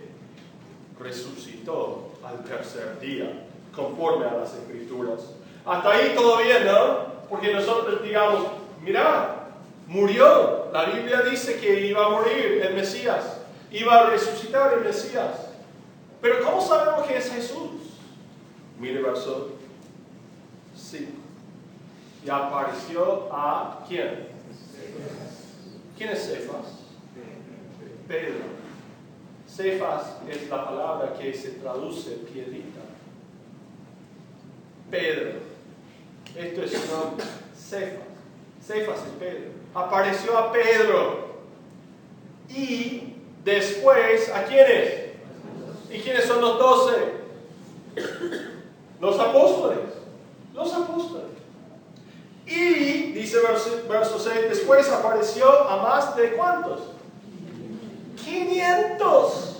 [1.01, 5.21] resucitó al tercer día, conforme a las escrituras.
[5.65, 7.11] Hasta ahí todo bien, ¿no?
[7.29, 8.45] Porque nosotros digamos,
[8.81, 9.47] mira,
[9.87, 10.69] murió.
[10.73, 15.47] La Biblia dice que iba a morir el Mesías iba a resucitar el Mesías.
[16.21, 17.71] Pero ¿cómo sabemos que es Jesús?
[18.79, 19.51] Mire verso
[20.75, 21.11] 5.
[22.25, 24.27] Y apareció a quién?
[25.97, 26.79] ¿Quién es Cefas?
[28.07, 28.60] Pedro.
[29.61, 32.79] Cefas es la palabra que se traduce piedrita.
[34.89, 35.33] Pedro.
[36.35, 37.25] Esto es su nombre.
[37.55, 38.07] Cefas.
[38.65, 39.51] Cefas es Pedro.
[39.73, 41.31] Apareció a Pedro.
[42.49, 43.11] Y
[43.43, 44.93] Después, ¿a quiénes?
[45.89, 46.95] ¿Y quiénes son los doce?
[48.99, 49.79] Los apóstoles.
[50.53, 51.31] Los apóstoles.
[52.45, 56.81] Y, dice verso, verso 6, después apareció a más de cuántos?
[58.23, 59.50] 500.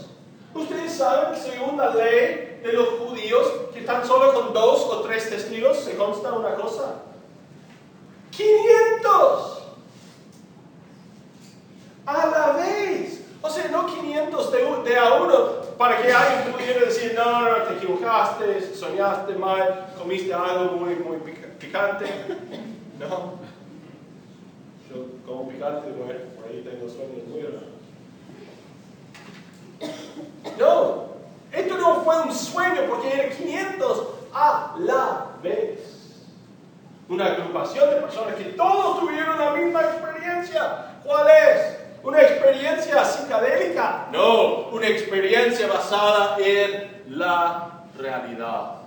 [0.54, 5.02] Ustedes saben que según la ley de los judíos, que tan solo con dos o
[5.02, 6.96] tres testigos se consta una cosa.
[8.32, 9.64] 500.
[12.06, 13.22] A la vez.
[13.42, 14.52] O sea, no 500
[14.84, 20.32] de, a uno para que alguien pudiera decir, no, no, te equivocaste, soñaste mal, comiste
[20.32, 21.18] algo muy, muy
[21.60, 22.06] picante.
[23.02, 23.34] No.
[24.88, 27.71] Yo como picante, bueno, por ahí tengo sueños muy raros.
[30.58, 31.06] No,
[31.52, 35.80] esto no fue un sueño porque eran 500 a la vez.
[37.10, 41.00] Una agrupación de personas que todos tuvieron la misma experiencia.
[41.04, 41.78] ¿Cuál es?
[42.04, 44.08] ¿Una experiencia psicadélica?
[44.12, 48.78] No, una experiencia basada en la realidad.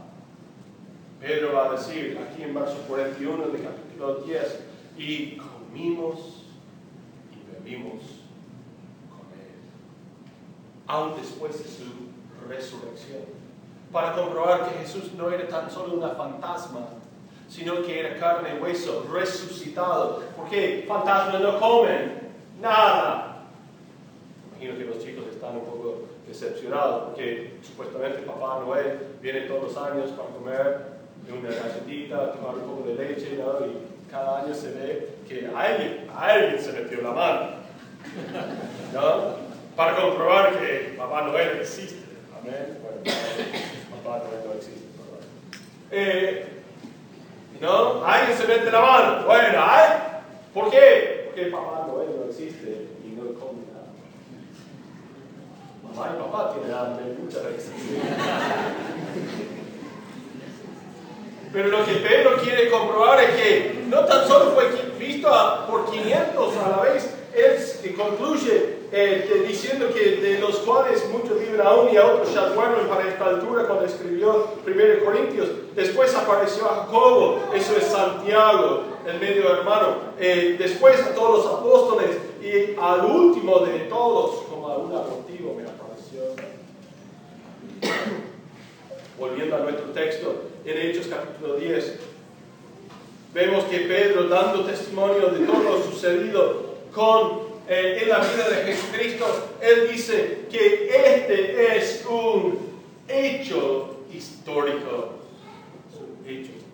[1.20, 4.60] Pedro va a decir aquí en verso 41 de capítulo 10,
[4.98, 6.44] y comimos
[7.32, 8.02] y bebimos
[10.86, 11.84] aún después de su
[12.48, 13.22] resurrección
[13.94, 16.80] para comprobar que Jesús no era tan solo una fantasma,
[17.48, 20.20] sino que era carne y hueso, resucitado.
[20.36, 23.44] Porque fantasmas no comen nada.
[24.50, 29.76] Imagino que los chicos están un poco decepcionados porque supuestamente Papá Noel viene todos los
[29.76, 30.94] años para comer
[31.30, 33.64] una galletita, tomar un poco de leche, ¿no?
[33.64, 37.50] y cada año se ve que alguien, alguien se metió la mano,
[38.92, 39.43] ¿no?
[39.76, 42.04] Para comprobar que Papá Noel existe.
[42.38, 42.78] Amén.
[43.02, 44.84] Papá Noel no existe.
[45.90, 46.46] Eh,
[47.60, 48.04] ¿No?
[48.04, 49.26] Alguien se mete la mano.
[49.26, 49.90] Bueno, ¿ay?
[50.52, 51.24] ¿por qué?
[51.26, 53.90] Porque Papá Noel no existe y no come nada.
[55.82, 57.72] Mamá y papá tienen hambre muchas veces.
[61.52, 65.28] Pero lo que Pedro quiere comprobar es que no tan solo fue visto
[65.68, 71.60] por 500 a la vez, él concluye eh, diciendo que de los cuales muchos viven
[71.60, 75.48] aún y a otros ya duermen para esta altura cuando escribió 1 Corintios.
[75.74, 79.96] Después apareció a Jacobo, eso es Santiago, el medio hermano.
[80.16, 85.56] Eh, después a todos los apóstoles y al último de todos, como a un abortivo
[85.56, 86.20] me apareció.
[89.18, 91.98] Volviendo a nuestro texto, en Hechos capítulo 10,
[93.34, 98.64] vemos que Pedro, dando testimonio de todo lo sucedido con eh, en la vida de
[98.64, 102.58] Jesucristo, Él dice que este es un
[103.08, 105.14] hecho histórico.
[106.26, 106.64] Hecho histórico.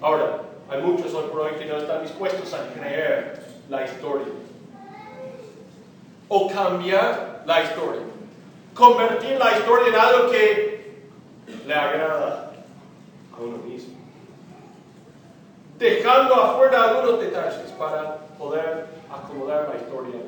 [0.00, 4.26] Ahora, hay muchos hoy por hoy que no están dispuestos a creer la historia.
[6.28, 8.02] O cambiar la historia.
[8.74, 11.04] Convertir la historia en algo que
[11.66, 12.52] le agrada
[13.32, 13.93] a uno mismo.
[15.78, 20.20] Dejando afuera algunos detalles para poder acomodar la historia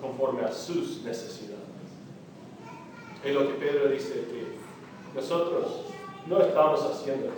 [0.00, 1.58] conforme a sus necesidades.
[3.24, 4.58] Es lo que Pedro dice que
[5.14, 5.66] nosotros
[6.26, 7.30] no estamos haciendo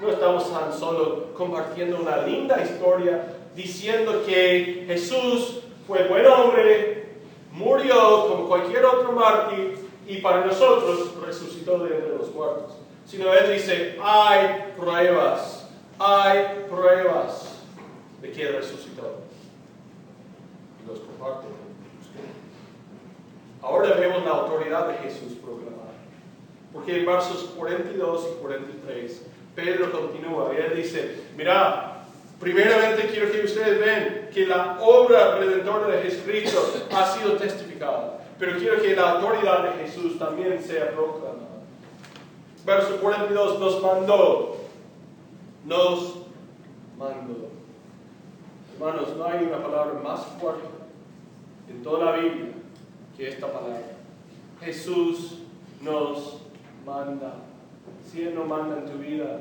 [0.00, 7.16] No estamos tan solo compartiendo una linda historia diciendo que Jesús fue buen hombre,
[7.52, 12.72] murió como cualquier otro mártir y para nosotros resucitó de entre los muertos.
[13.06, 15.61] Sino Él dice, hay pruebas,
[16.04, 17.58] hay pruebas
[18.20, 19.20] de que resucitó
[20.86, 21.46] los comparte
[23.62, 25.92] Ahora vemos la autoridad de Jesús proclamada.
[26.72, 29.22] Porque en versos 42 y 43,
[29.54, 32.02] Pedro continúa y él dice, mira,
[32.40, 38.58] primeramente quiero que ustedes vean que la obra redentora de Jesucristo ha sido testificada, pero
[38.58, 41.62] quiero que la autoridad de Jesús también sea proclamada.
[42.64, 44.56] Verso 42 nos mandó,
[45.64, 46.26] nos
[46.98, 47.50] mandó.
[48.74, 50.66] Hermanos, no hay una palabra más fuerte
[51.68, 52.52] en toda la Biblia
[53.16, 53.82] que esta palabra.
[54.60, 55.38] Jesús
[55.80, 56.38] nos
[56.84, 57.34] manda.
[58.10, 59.40] Si Él no manda en tu vida,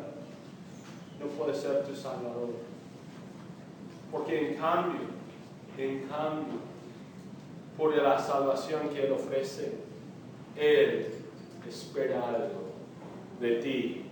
[1.19, 2.49] no puede ser tu Salvador.
[4.11, 5.01] Porque en cambio,
[5.77, 6.59] en cambio,
[7.77, 9.77] por la salvación que Él ofrece,
[10.55, 11.13] Él
[11.67, 12.71] espera algo
[13.39, 14.05] de ti.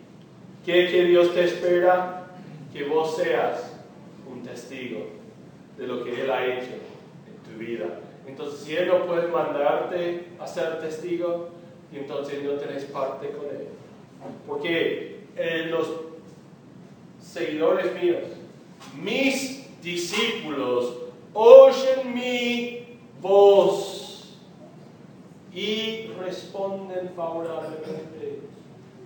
[0.69, 2.27] ¿Qué que Dios te espera?
[2.71, 3.73] Que vos seas
[4.31, 4.99] un testigo
[5.75, 8.01] de lo que Él ha hecho en tu vida.
[8.27, 11.49] Entonces, si Él no puede mandarte a ser testigo,
[11.91, 13.69] entonces no tenés parte con Él.
[14.45, 15.89] Porque eh, los
[17.19, 18.25] seguidores míos,
[19.01, 20.97] mis discípulos,
[21.33, 24.37] oyen mi voz
[25.51, 28.48] y responden favorablemente.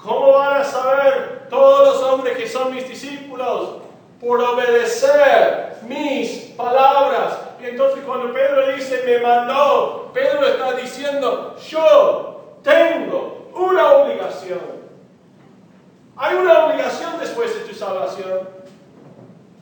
[0.03, 3.77] ¿Cómo van a saber todos los hombres que son mis discípulos?
[4.19, 12.57] Por obedecer mis palabras y entonces cuando Pedro dice, me mandó, Pedro está diciendo, yo
[12.61, 14.59] tengo una obligación.
[16.17, 18.49] Hay una obligación después de tu salvación.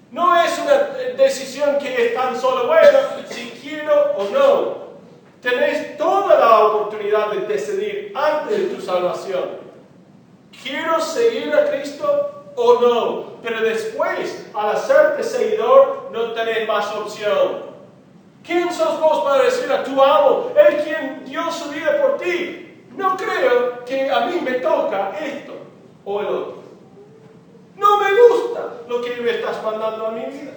[0.09, 0.77] No es una
[1.15, 4.81] decisión que es tan solo, bueno, si quiero o no.
[5.41, 9.60] Tenés toda la oportunidad de decidir antes de tu salvación.
[10.61, 13.41] ¿Quiero seguir a Cristo o no?
[13.41, 17.71] Pero después, al hacerte seguidor, no tenés más opción.
[18.43, 22.85] ¿Quién sos vos para decir a tu amo, Él quien dio su vida por ti?
[22.95, 25.53] No creo que a mí me toca esto
[26.03, 26.61] o el otro.
[27.75, 30.53] No me gusta lo que me estás mandando a mi vida.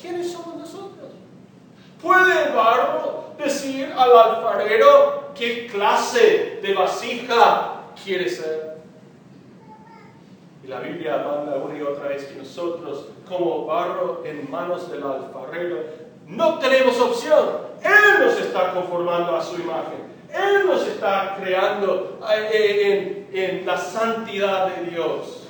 [0.00, 1.10] ¿Quiénes somos nosotros?
[2.00, 8.71] ¿Puede el barro decir al alfarero qué clase de vasija quiere ser?
[10.64, 15.02] Y la Biblia manda una y otra vez que nosotros, como barro en manos del
[15.02, 15.78] alfarero,
[16.28, 17.72] no tenemos opción.
[17.82, 20.12] Él nos está conformando a su imagen.
[20.32, 25.48] Él nos está creando eh, en, en la santidad de Dios.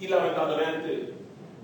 [0.00, 1.14] Y lamentablemente,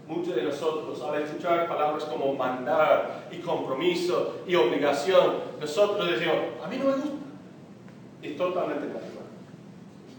[0.07, 6.69] muchos de nosotros, al escuchar palabras como mandar y compromiso y obligación, nosotros decimos, a
[6.69, 7.11] mí no me gusta.
[8.23, 9.27] Es totalmente natural.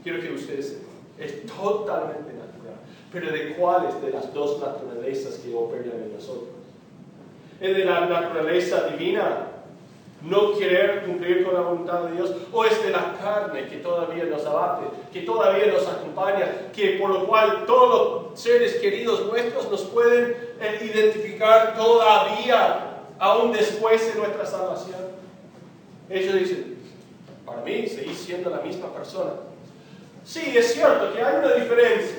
[0.04, 0.87] Quiero que ustedes
[1.18, 2.78] es totalmente natural.
[3.12, 6.50] Pero ¿de cuáles de las dos naturalezas que operan en nosotros?
[7.60, 9.48] ¿Es de la naturaleza divina
[10.22, 14.26] no querer cumplir con la voluntad de Dios, o es de la carne que todavía
[14.26, 19.70] nos abate, que todavía nos acompaña, que por lo cual todos los seres queridos nuestros
[19.70, 25.02] nos pueden eh, identificar todavía, aún después de nuestra salvación.
[26.10, 26.78] Ellos dicen,
[27.46, 29.34] para mí seguís siendo la misma persona.
[30.28, 32.18] Sí, es cierto que hay una diferencia.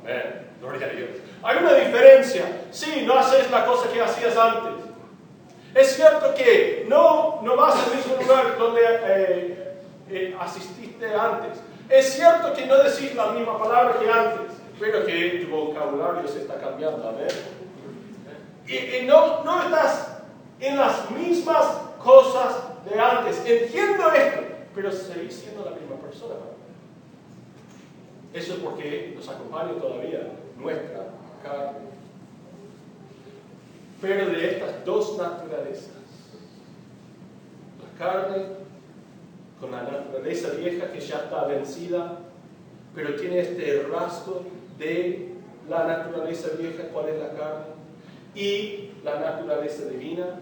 [0.00, 1.10] Amén, gloria a Dios.
[1.42, 2.44] Hay una diferencia.
[2.70, 4.84] Sí, no haces la cosa que hacías antes.
[5.74, 9.74] Es cierto que no, no vas al mismo lugar donde eh,
[10.10, 11.58] eh, asististe antes.
[11.88, 16.42] Es cierto que no decís la misma palabra que antes, pero que tu vocabulario se
[16.42, 17.08] está cambiando.
[17.08, 17.26] Amén.
[18.68, 20.18] Y, no, no estás
[20.60, 21.66] en las mismas
[22.00, 22.54] cosas
[22.88, 23.42] de antes.
[23.44, 24.42] Entiendo esto,
[24.72, 26.51] pero seguís siendo la misma persona.
[28.32, 30.28] Eso es porque nos acompaña todavía
[30.58, 31.06] nuestra
[31.42, 31.92] carne
[34.02, 35.92] pero de estas dos naturalezas.
[37.80, 38.46] La carne
[39.60, 42.18] con la naturaleza vieja que ya está vencida,
[42.96, 44.42] pero tiene este rasgo
[44.76, 45.28] de
[45.70, 47.66] la naturaleza vieja, cuál es la carne,
[48.34, 50.40] y la naturaleza divina,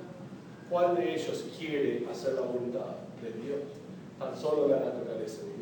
[0.71, 3.61] cuál de ellos quiere hacer la voluntad de Dios,
[4.19, 5.60] tan solo la naturaleza divina.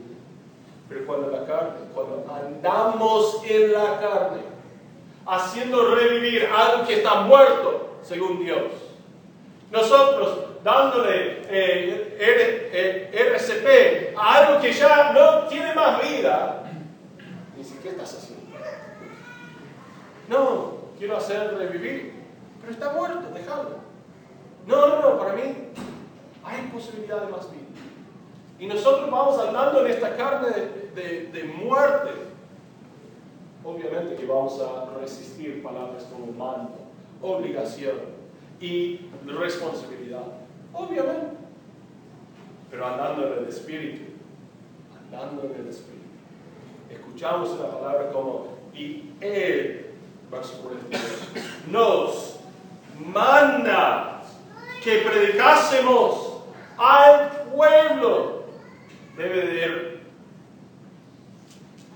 [0.88, 4.42] Pero cuando la carne, cuando andamos en la carne,
[5.26, 8.72] haciendo revivir algo que está muerto, según Dios.
[9.70, 16.64] Nosotros dándole eh, RCP eh, a algo que ya no tiene más vida,
[17.56, 18.56] dice, ¿qué estás haciendo?
[20.28, 22.14] No, quiero hacer revivir,
[22.60, 23.78] pero está muerto, déjalo.
[24.66, 25.42] No, no, no, para mí
[26.44, 27.67] hay posibilidad de más vida.
[28.58, 30.48] Y nosotros vamos andando en esta carne
[30.94, 32.10] de, de muerte.
[33.64, 36.74] Obviamente que vamos a resistir palabras como mando,
[37.22, 37.96] obligación
[38.60, 40.24] y responsabilidad.
[40.72, 41.36] Obviamente.
[42.70, 44.12] Pero andando en el Espíritu,
[44.98, 45.98] andando en el Espíritu.
[46.90, 49.90] Escuchamos la palabra como, y Él,
[50.30, 51.02] verso 42,
[51.70, 52.40] nos
[52.98, 54.22] manda
[54.82, 56.42] que predicásemos
[56.76, 58.37] al pueblo.
[59.18, 59.98] Debe de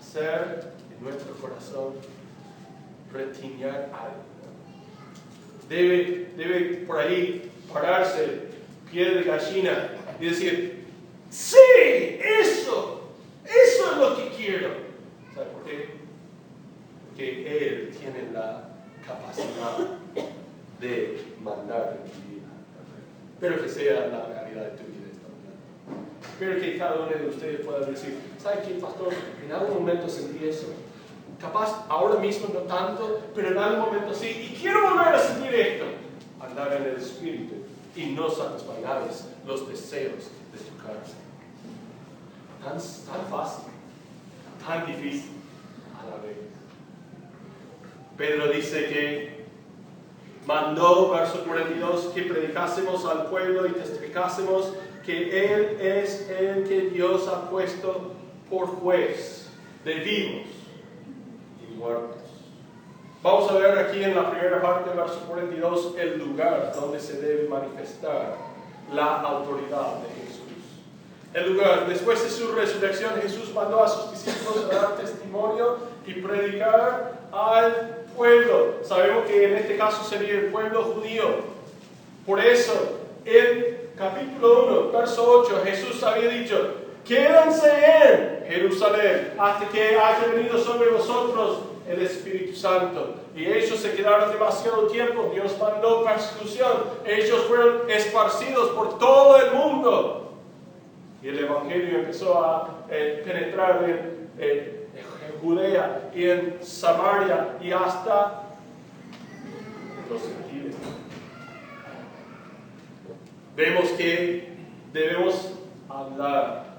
[0.01, 1.95] hacer en nuestro corazón
[3.13, 4.33] retiñar algo
[5.73, 8.53] debe, debe por ahí pararse
[8.91, 10.85] pie de gallina y decir,
[11.31, 11.57] sí,
[12.21, 13.11] eso,
[13.45, 14.69] eso es lo que quiero.
[15.35, 15.89] ¿Sabe por qué?
[17.09, 18.69] Porque Él tiene la
[19.07, 19.79] capacidad
[20.81, 22.49] de mandar en tu vida.
[23.35, 24.92] Espero que sea la realidad de tu vida
[26.33, 29.13] Espero que cada uno de ustedes pueda decir, ¿sabe qué, pastor?
[29.45, 30.67] En algún momento sentí eso
[31.43, 34.53] Capaz ahora mismo no tanto, pero en algún momento sí.
[34.53, 35.87] Y quiero volver a sentir esto.
[36.41, 37.55] Andar en el Espíritu
[37.97, 41.01] y no satisfacer los deseos de tu carne.
[42.63, 43.65] Tan, tan fácil,
[44.65, 45.33] tan difícil
[46.01, 46.37] a la vez.
[48.17, 49.45] Pedro dice que
[50.47, 54.75] mandó, verso 42, que predicásemos al pueblo y testificásemos
[55.05, 58.13] que Él es el que Dios ha puesto
[58.49, 59.49] por juez
[59.85, 60.53] de vivos
[63.23, 67.21] Vamos a ver aquí en la primera parte del verso 42 el lugar donde se
[67.21, 68.37] debe manifestar
[68.93, 70.43] la autoridad de Jesús.
[71.33, 76.15] El lugar, después de su resurrección, Jesús mandó a sus discípulos a dar testimonio y
[76.15, 78.75] predicar al pueblo.
[78.83, 81.25] Sabemos que en este caso sería el pueblo judío.
[82.27, 86.75] Por eso, en capítulo 1, verso 8, Jesús había dicho,
[87.05, 93.15] quédense en Jerusalén hasta que haya venido sobre vosotros el Espíritu Santo.
[93.35, 96.73] Y ellos se quedaron demasiado tiempo, Dios mandó persecución,
[97.07, 100.33] ellos fueron esparcidos por todo el mundo.
[101.23, 104.83] Y el Evangelio empezó a eh, penetrar en, en,
[105.41, 108.45] Judea y en Samaria y hasta
[110.09, 110.77] los gentiles.
[113.57, 114.49] Vemos que
[114.93, 115.53] debemos
[115.89, 116.79] hablar,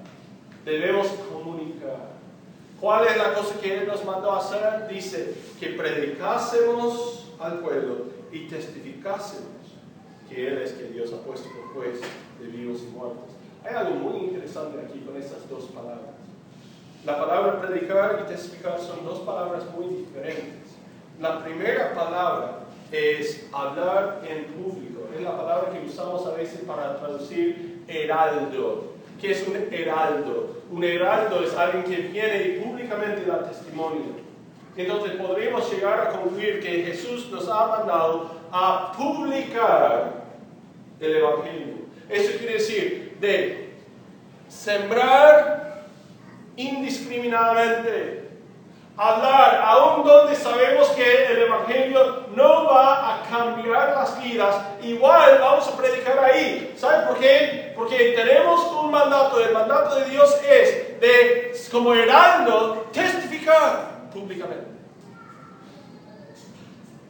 [0.64, 2.14] debemos comunicar.
[2.80, 4.88] ¿Cuál es la cosa que Él nos mandó a hacer?
[4.88, 9.48] Dice que predicásemos al pueblo y testificásemos
[10.28, 12.00] que Él es que Dios ha puesto por juez
[12.40, 13.30] de vivos y muertos.
[13.64, 16.14] Hay algo muy interesante aquí con estas dos palabras.
[17.04, 20.74] La palabra predicar y testificar son dos palabras muy diferentes.
[21.20, 22.60] La primera palabra
[22.90, 24.93] es hablar en público.
[25.14, 28.94] Es la palabra que usamos a veces para traducir heraldo.
[29.20, 30.62] ¿Qué es un heraldo?
[30.72, 34.24] Un heraldo es alguien que viene y públicamente da testimonio.
[34.76, 40.24] Entonces podríamos llegar a concluir que Jesús nos ha mandado a publicar
[40.98, 41.74] el Evangelio.
[42.08, 43.74] Eso quiere decir de
[44.48, 45.84] sembrar
[46.56, 48.30] indiscriminadamente,
[48.96, 55.66] hablar aún donde sabemos que el Evangelio no va a cambiar las vidas, igual vamos
[55.68, 56.74] a predicar ahí.
[56.76, 57.72] ¿Saben por qué?
[57.74, 64.66] Porque tenemos un mandato, el mandato de Dios es de, como heraldo, testificar públicamente.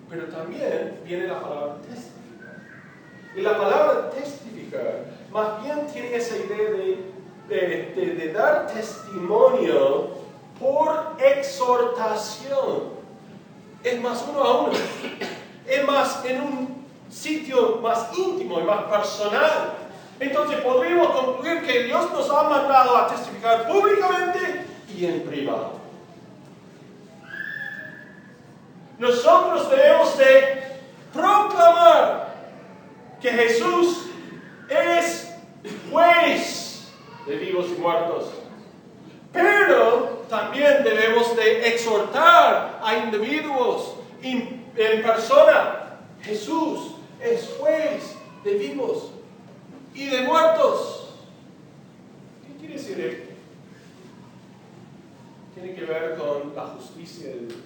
[0.08, 2.56] Pero también viene la palabra testificar.
[3.36, 10.10] Y la palabra testificar más bien tiene esa idea de, de, dar testimonio
[10.58, 12.94] por exhortación.
[13.82, 14.72] Es más uno a uno.
[15.66, 19.74] Es más en un sitio más íntimo y más personal.
[20.20, 25.72] Entonces podríamos concluir que Dios nos ha mandado a testificar públicamente y en privado.
[28.98, 30.62] Nosotros debemos de
[31.12, 32.34] proclamar
[33.20, 34.06] que Jesús
[34.68, 35.34] es
[35.90, 36.88] juez
[37.26, 38.30] de vivos y muertos.
[39.32, 43.94] Pero también debemos de exhortar a individuos
[44.76, 45.98] en persona.
[46.22, 49.10] Jesús es juez de vivos
[49.94, 51.14] y de muertos.
[52.46, 53.34] ¿Qué quiere decir esto?
[55.54, 57.58] Tiene que ver con la justicia de Dios.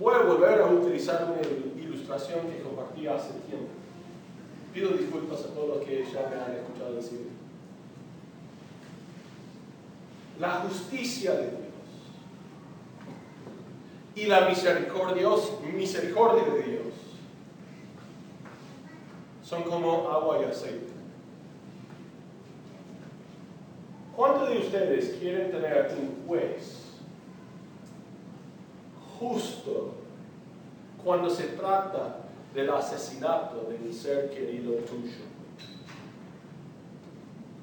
[0.00, 1.40] Voy a volver a utilizar una
[1.80, 3.68] ilustración que compartí hace tiempo.
[4.72, 7.28] Pido disculpas a todos los que ya me han escuchado decir.
[10.40, 11.63] La justicia de Dios
[14.14, 15.28] y la misericordia,
[15.74, 16.94] misericordia de Dios
[19.42, 20.92] son como agua y aceite.
[24.16, 26.84] ¿Cuántos de ustedes quieren tener un juez
[29.18, 29.94] justo
[31.02, 35.24] cuando se trata del asesinato de un ser querido tuyo.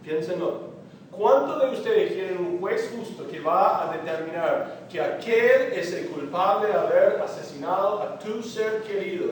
[0.03, 0.70] Piénsenlo.
[1.11, 6.07] ¿Cuántos de ustedes quieren un juez justo que va a determinar que aquel es el
[6.07, 9.27] culpable de haber asesinado a tu ser querido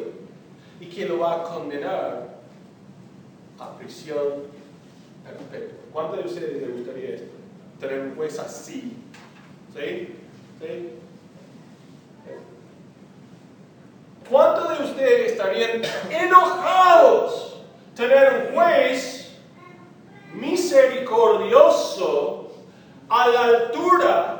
[0.79, 2.27] y que lo va a condenar
[3.57, 4.43] a prisión
[5.23, 5.79] perpetua?
[5.93, 7.31] ¿Cuántos de ustedes les gustaría esto?
[7.79, 8.97] Tener un juez así.
[9.73, 10.15] ¿Sí?
[10.59, 10.89] ¿Sí?
[14.29, 17.61] ¿Cuántos de ustedes estarían enojados
[17.95, 19.18] tener un juez
[20.33, 22.51] misericordioso
[23.09, 24.35] a la altura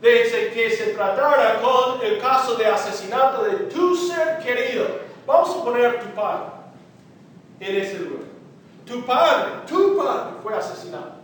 [0.00, 4.86] de que se tratara con el caso de asesinato de tu ser querido?
[5.26, 6.46] Vamos a poner tu padre
[7.60, 8.24] en ese lugar.
[8.84, 11.14] Tu padre, tu padre fue asesinado.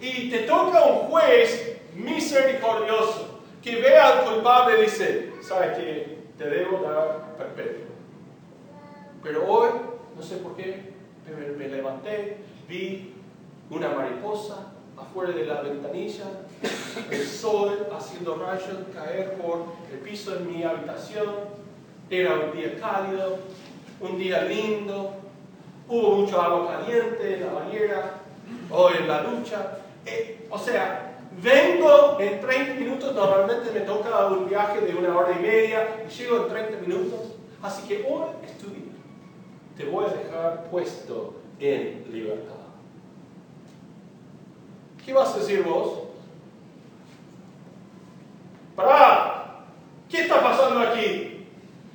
[0.00, 6.18] Y te toca un juez misericordioso que vea al culpable y dice, ¿sabe qué?
[6.38, 7.88] te debo dar perpetuo.
[9.22, 9.70] Pero hoy,
[10.16, 10.94] no sé por qué,
[11.36, 13.14] pero me levanté, vi
[13.70, 16.24] una mariposa afuera de la ventanilla,
[17.10, 21.26] el sol haciendo rayos caer por el piso de mi habitación.
[22.10, 23.38] Era un día cálido,
[24.00, 25.14] un día lindo,
[25.88, 28.20] hubo mucho agua caliente en la bañera
[28.70, 29.78] o en la ducha.
[30.06, 31.08] Eh, o sea,
[31.42, 36.12] Vengo en 30 minutos, normalmente me toca un viaje de una hora y media y
[36.12, 37.20] llego en 30 minutos.
[37.62, 38.87] Así que hoy estudio.
[39.78, 42.54] Te voy a dejar puesto en libertad.
[45.06, 46.00] ¿Qué vas a decir vos?
[48.74, 49.62] ¡Para!
[50.10, 51.46] ¿Qué está pasando aquí?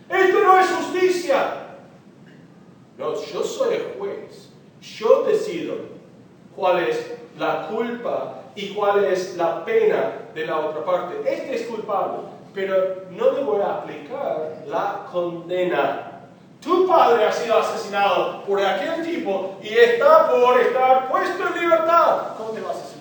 [0.08, 1.76] Esto no es justicia.
[2.98, 4.50] No, yo soy el juez.
[4.82, 5.76] Yo decido
[6.56, 11.16] cuál es la culpa y cuál es la pena de la otra parte.
[11.30, 12.20] Este es culpable,
[12.54, 16.13] pero no le voy a aplicar la condena.
[16.64, 22.36] Tu padre ha sido asesinado por aquel tipo y está por estar puesto en libertad.
[22.38, 22.94] ¿Cómo te vas a sentir?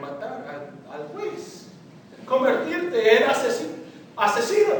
[0.00, 1.68] matar al, juez,
[2.26, 3.72] convertirte en asesino,
[4.16, 4.74] asesino.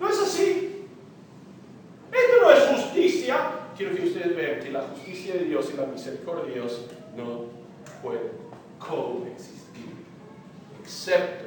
[0.00, 0.86] No es así.
[2.12, 3.36] Esto no es justicia.
[3.76, 6.86] Quiero que ustedes vean que la justicia de Dios y la misericordia de Dios
[7.16, 7.46] no
[8.02, 8.30] pueden
[8.78, 10.04] coexistir,
[10.80, 11.46] excepto,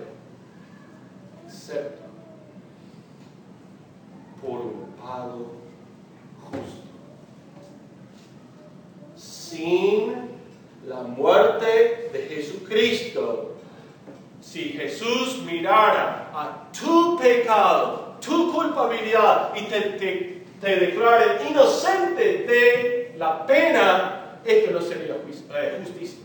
[1.46, 2.04] excepto
[4.42, 5.52] por un pago
[6.44, 6.88] justo.
[9.16, 10.28] Sin
[10.88, 13.56] la muerte de Jesucristo,
[14.40, 23.16] si Jesús mirara a tu pecado, tu culpabilidad y te, te, te declare inocente de
[23.18, 26.20] la pena, esto no sería eh, justicia.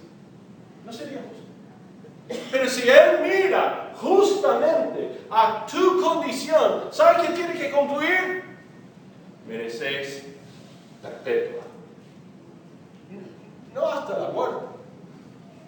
[0.86, 2.46] No sería justo.
[2.52, 8.44] Pero si Él mira justamente a tu condición, ¿sabes qué tiene que concluir?
[9.48, 10.24] Mereces
[11.02, 11.62] perpetua.
[13.74, 14.66] No hasta la muerte.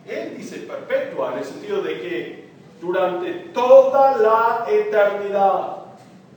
[0.07, 2.51] Él dice perpetua en el sentido de que
[2.81, 5.77] durante toda la eternidad.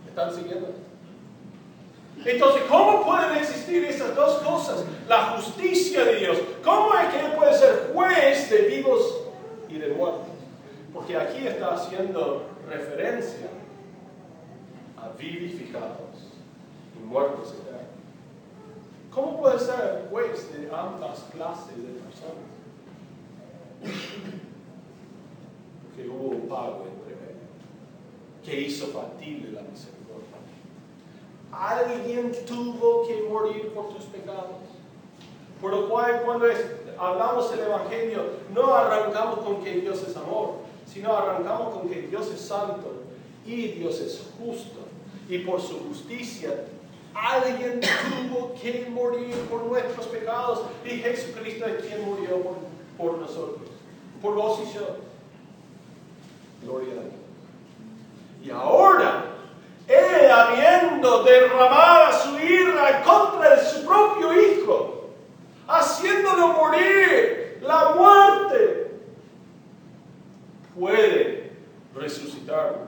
[0.04, 0.70] ¿Me están siguiendo?
[2.24, 4.86] Entonces, ¿cómo pueden existir esas dos cosas?
[5.08, 6.38] La justicia de Dios.
[6.64, 9.24] ¿Cómo es que Él puede ser juez de vivos
[9.70, 10.28] y de muertos?
[10.98, 13.50] Porque aquí está haciendo referencia
[14.98, 16.34] a vivificados
[16.96, 17.84] y muertos eternos.
[19.12, 22.50] ¿Cómo puede ser juez de ambas clases de personas?
[25.84, 27.46] Porque hubo un pago entre medio
[28.44, 30.26] que hizo factible la misericordia.
[31.52, 34.66] Alguien tuvo que morir por tus pecados.
[35.62, 36.48] Por lo cual cuando
[36.98, 42.28] hablamos del Evangelio, no arrancamos con que Dios es amor, sino arrancamos con que Dios
[42.28, 43.04] es santo
[43.46, 44.80] y Dios es justo.
[45.30, 46.66] Y por su justicia,
[47.14, 47.82] alguien
[48.30, 50.62] tuvo que morir por nuestros pecados.
[50.86, 52.56] Y Jesucristo es quien murió por,
[52.98, 53.68] por nosotros,
[54.22, 54.98] por vos y yo.
[56.64, 57.14] Gloria a Dios.
[58.44, 59.26] Y ahora
[59.88, 65.10] él habiendo derramado su ira contra su propio Hijo,
[65.68, 68.87] haciéndolo morir la muerte,
[70.78, 71.52] puede
[71.96, 72.88] resucitar.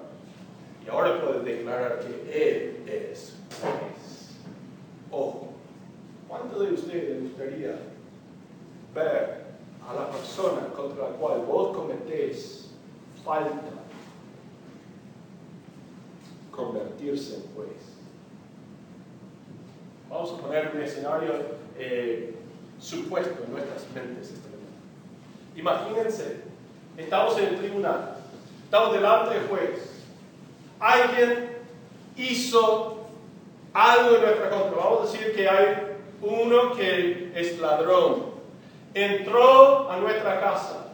[0.85, 4.37] Y ahora puede declarar que Él es juez.
[5.11, 5.49] Ojo,
[6.27, 7.75] ¿cuánto de ustedes gustaría
[8.93, 9.39] ver
[9.87, 12.69] a la persona contra la cual vos cometés
[13.23, 13.79] falta
[16.59, 17.69] convertirse en juez.
[20.09, 21.31] Vamos a poner un escenario
[21.77, 22.35] eh,
[22.79, 24.49] supuesto en nuestras mentes este
[25.55, 26.41] Imagínense,
[26.99, 28.15] estamos en el tribunal,
[28.63, 30.03] estamos delante del juez.
[30.79, 31.57] Alguien
[32.15, 33.07] hizo
[33.73, 34.77] algo en nuestra contra.
[34.77, 38.29] Vamos a decir que hay uno que es ladrón.
[38.93, 40.87] Entró a nuestra casa.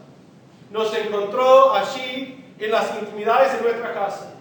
[0.72, 4.36] Nos encontró allí en las intimidades de nuestra casa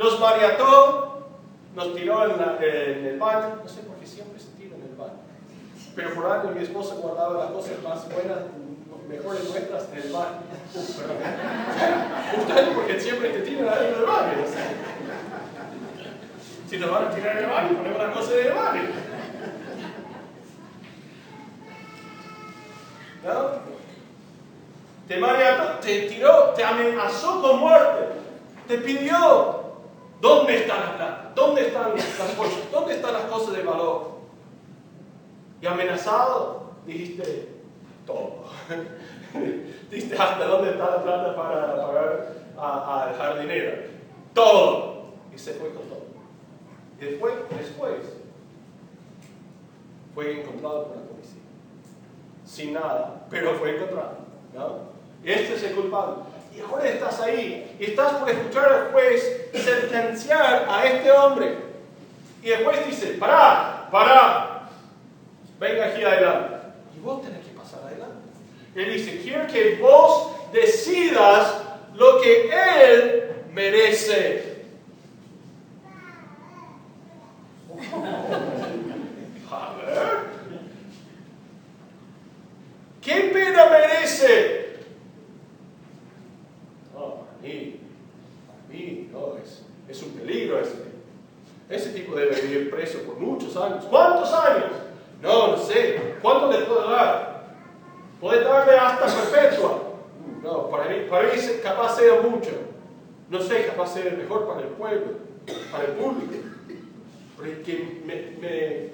[0.00, 1.28] nos mariató,
[1.74, 5.20] nos tiró en, el baño, no sé por qué siempre se tira en el baño,
[5.94, 8.38] pero por algo mi esposa guardaba las cosas más buenas,
[9.10, 10.40] mejores nuestras en el baño.
[12.36, 14.32] Justamente porque siempre te tiran adentro del baño.
[16.68, 18.82] Si nos van a tirar en el baño, ponemos las cosas en el baño.
[23.24, 23.70] ¿No?
[25.08, 28.06] Te mariató, te tiró, te amenazó con muerte,
[28.68, 29.60] te pidió
[30.20, 31.32] ¿Dónde está la plata?
[31.34, 32.70] ¿Dónde están las cosas?
[32.70, 34.20] ¿Dónde están las cosas de valor?
[35.62, 37.59] Y amenazado, dijiste
[38.12, 38.44] todo.
[39.90, 43.82] dijiste hasta dónde está la plata para pagar al jardinero.
[44.34, 45.04] Todo.
[45.34, 46.06] Y se fue con todo.
[46.98, 47.96] Después, después,
[50.14, 51.40] fue encontrado por la policía.
[52.44, 54.18] Sin nada, pero fue encontrado.
[55.24, 56.16] este es el culpable.
[56.54, 61.58] Y ahora estás ahí y estás por escuchar al juez sentenciar a este hombre.
[62.42, 64.68] Y el juez dice, pará, pará,
[65.58, 66.56] venga aquí adelante.
[66.96, 67.39] Y vos tenés.
[68.74, 71.62] Él dice, quiero que vos decidas
[71.94, 74.64] lo que él merece.
[79.50, 80.30] A ver.
[83.02, 84.60] ¿Qué pena merece?
[89.90, 90.84] Es un peligro ese.
[91.68, 93.84] Ese tipo debe vivir preso por muchos años.
[93.86, 94.70] ¿Cuántos años?
[95.20, 96.14] No, no sé.
[96.22, 97.29] ¿Cuánto le puedo dar?
[98.20, 99.82] Puede darme hasta perpetua.
[100.42, 102.50] No, para mí, para mí capaz sea mucho.
[103.30, 105.12] No sé, capaz sea mejor para el pueblo,
[105.72, 106.34] para el público.
[107.36, 108.90] Porque me, me,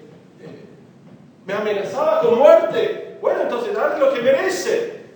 [1.45, 3.19] me amenazaba con muerte.
[3.21, 5.07] Bueno, entonces dale lo que merece.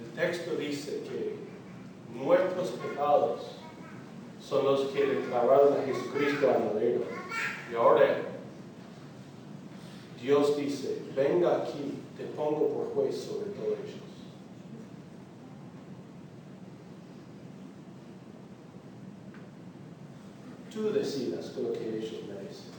[0.00, 1.36] El texto dice que
[2.12, 3.58] nuestros pecados
[4.40, 7.00] son los que declararon a Jesucristo a madera.
[7.70, 8.31] Y ahora
[10.22, 14.02] Dios dice, venga aquí, te pongo por juez sobre todos ellos.
[20.72, 22.70] Tú decidas con lo que ellos merecen.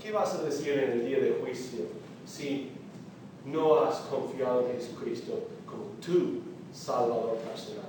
[0.00, 1.86] ¿Qué vas a decir en el día de juicio
[2.26, 2.70] si
[3.46, 7.86] no has confiado en Jesucristo como tu Salvador personal?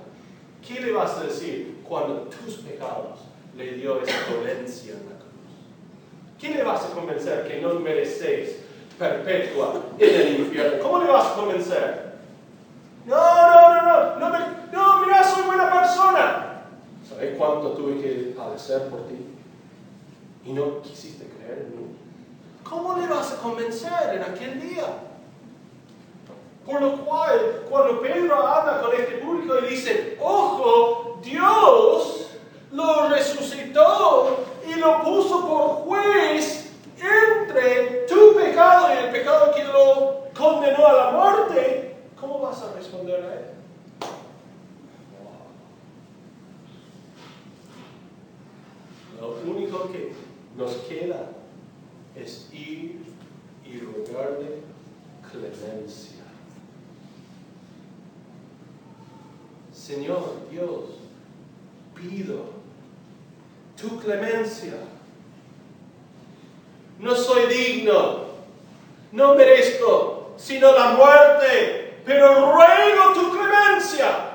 [0.66, 3.20] ¿Qué le vas a decir cuando tus pecados
[3.54, 5.15] le dio esa dolencia en la
[6.46, 8.58] ¿Qué le vas a convencer que no merecéis
[8.96, 10.80] perpetua en el infierno?
[10.80, 12.12] ¿Cómo le vas a convencer?
[13.04, 14.38] No, no, no, no, no, me,
[14.72, 16.62] no, mira, soy buena persona.
[17.08, 19.16] ¿Sabes cuánto tuve que padecer por ti?
[20.44, 21.96] Y no quisiste creer en mí.
[22.62, 24.86] ¿Cómo le vas a convencer en aquel día?
[26.64, 32.28] Por lo cual, cuando Pedro habla con este público y dice, ojo, Dios
[32.70, 34.45] lo resucitó
[34.78, 41.10] lo puso por juez entre tu pecado y el pecado que lo condenó a la
[41.12, 43.46] muerte, ¿cómo vas a responder a él?
[49.20, 50.12] Lo único que
[50.56, 51.30] nos queda
[52.14, 53.02] es ir
[53.64, 54.60] y rogarle
[55.30, 56.24] clemencia.
[59.72, 60.84] Señor Dios,
[61.94, 62.65] pido
[63.76, 64.74] tu clemencia.
[66.98, 68.24] No soy digno,
[69.12, 74.26] no merezco sino la muerte, pero ruego tu clemencia.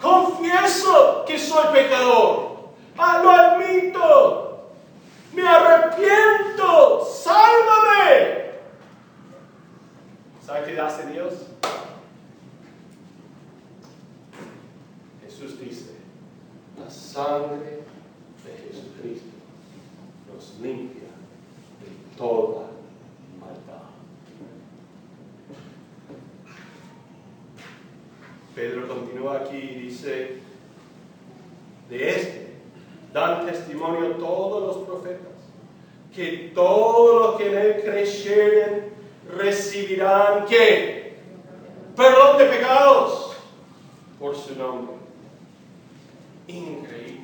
[0.00, 2.70] Confieso que soy pecador.
[2.98, 4.70] Ah, lo admito.
[5.32, 7.04] Me arrepiento.
[7.04, 8.44] Sálvame.
[10.44, 11.34] ¿Sabe qué hace Dios?
[15.22, 15.93] Jesús dice,
[16.78, 17.82] la sangre
[18.44, 19.28] de Jesucristo
[20.32, 21.08] nos limpia
[21.80, 22.66] de toda
[23.40, 23.84] maldad.
[28.54, 30.38] Pedro continúa aquí y dice,
[31.88, 32.54] de este
[33.12, 35.32] dan testimonio todos los profetas,
[36.12, 38.92] que todos los que en él creyeren
[39.36, 41.16] recibirán, ¿qué?
[41.96, 43.36] Perdón de pecados
[44.18, 45.03] por su nombre.
[46.46, 47.20] Increíble.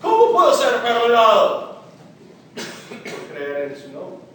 [0.00, 1.76] ¿Cómo puedo ser perdonado?
[2.54, 4.26] Por creer en su nombre.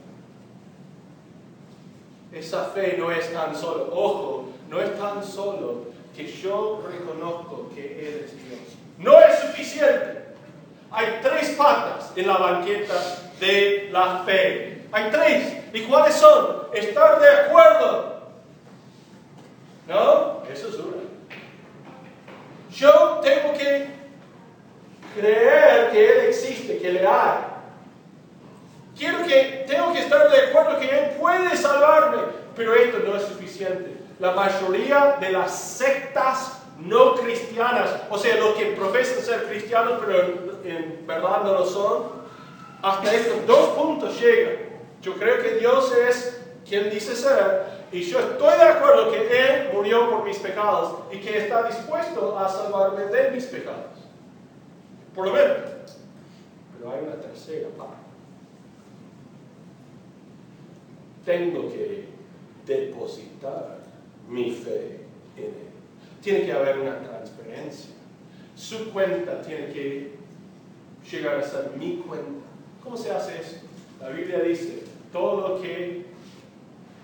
[2.33, 5.85] Esa fe no es tan solo, ojo, no es tan solo
[6.15, 8.59] que yo reconozco que Él es Dios.
[8.97, 10.21] No es suficiente.
[10.91, 12.93] Hay tres patas en la banqueta
[13.39, 14.87] de la fe.
[14.91, 15.57] Hay tres.
[15.73, 16.67] ¿Y cuáles son?
[16.73, 18.21] Estar de acuerdo.
[19.87, 20.43] ¿No?
[20.51, 21.10] Eso es una.
[22.73, 23.87] Yo tengo que
[25.15, 27.39] creer que Él existe, que le hay.
[28.97, 32.23] Quiero que, tengo que estar de acuerdo que Él puede salvarme,
[32.55, 33.97] pero esto no es suficiente.
[34.19, 40.21] La mayoría de las sectas no cristianas, o sea, los que profesan ser cristianos, pero
[40.63, 42.21] en, verdad no lo son,
[42.81, 44.55] hasta estos dos puntos llegan.
[45.01, 49.69] Yo creo que Dios es quien dice ser, y yo estoy de acuerdo que Él
[49.73, 53.99] murió por mis pecados y que está dispuesto a salvarme de mis pecados.
[55.13, 55.57] Por lo menos.
[56.73, 57.95] Pero hay una tercera parte.
[61.25, 62.07] Tengo que
[62.65, 63.79] depositar
[64.29, 65.01] mi fe
[65.35, 65.71] en Él.
[66.21, 67.91] Tiene que haber una transferencia.
[68.55, 70.11] Su cuenta tiene que
[71.11, 72.45] llegar a ser mi cuenta.
[72.81, 73.57] ¿Cómo se hace eso?
[73.99, 76.10] La Biblia dice, todo lo que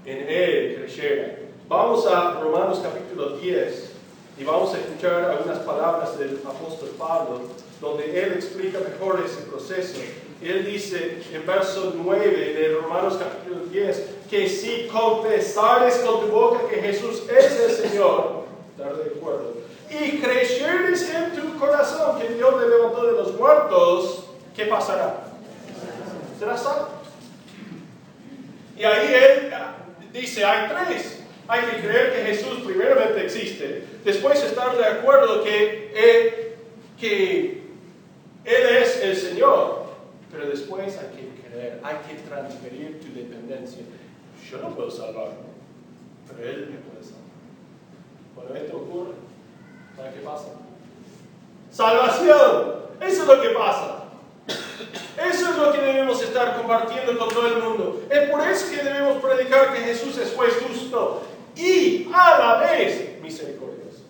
[0.07, 1.35] en Él creyera.
[1.67, 3.91] Vamos a Romanos capítulo 10
[4.39, 7.41] y vamos a escuchar algunas palabras del apóstol Pablo,
[7.81, 9.99] donde él explica mejor ese proceso.
[10.41, 16.67] Él dice en verso 9 de Romanos capítulo 10, que si confesares con tu boca
[16.69, 18.45] que Jesús es el Señor,
[18.77, 19.55] de acuerdo,
[19.89, 25.31] y creyeres en tu corazón que Dios le levantó de los muertos, ¿qué pasará?
[26.39, 26.87] Serás salvo.
[28.77, 29.51] Y ahí él
[30.21, 31.23] dice, hay tres.
[31.47, 36.55] Hay que creer que Jesús primeramente existe, después estar de acuerdo que él,
[36.99, 37.61] que
[38.43, 39.87] él es el Señor,
[40.31, 43.83] pero después hay que creer, hay que transferir tu dependencia.
[44.49, 45.35] Yo no puedo salvarme,
[46.27, 47.27] pero Él me puede salvar.
[48.35, 49.13] Cuando esto ocurre,
[49.95, 50.45] ¿sabes qué pasa?
[51.71, 52.75] Salvación.
[53.01, 53.96] Eso es lo que pasa.
[54.47, 58.03] Eso es lo que debemos estar compartiendo con todo el mundo.
[58.09, 61.23] Es por eso que debemos predicar que Jesús es justo
[61.55, 64.03] y a la vez misericordioso.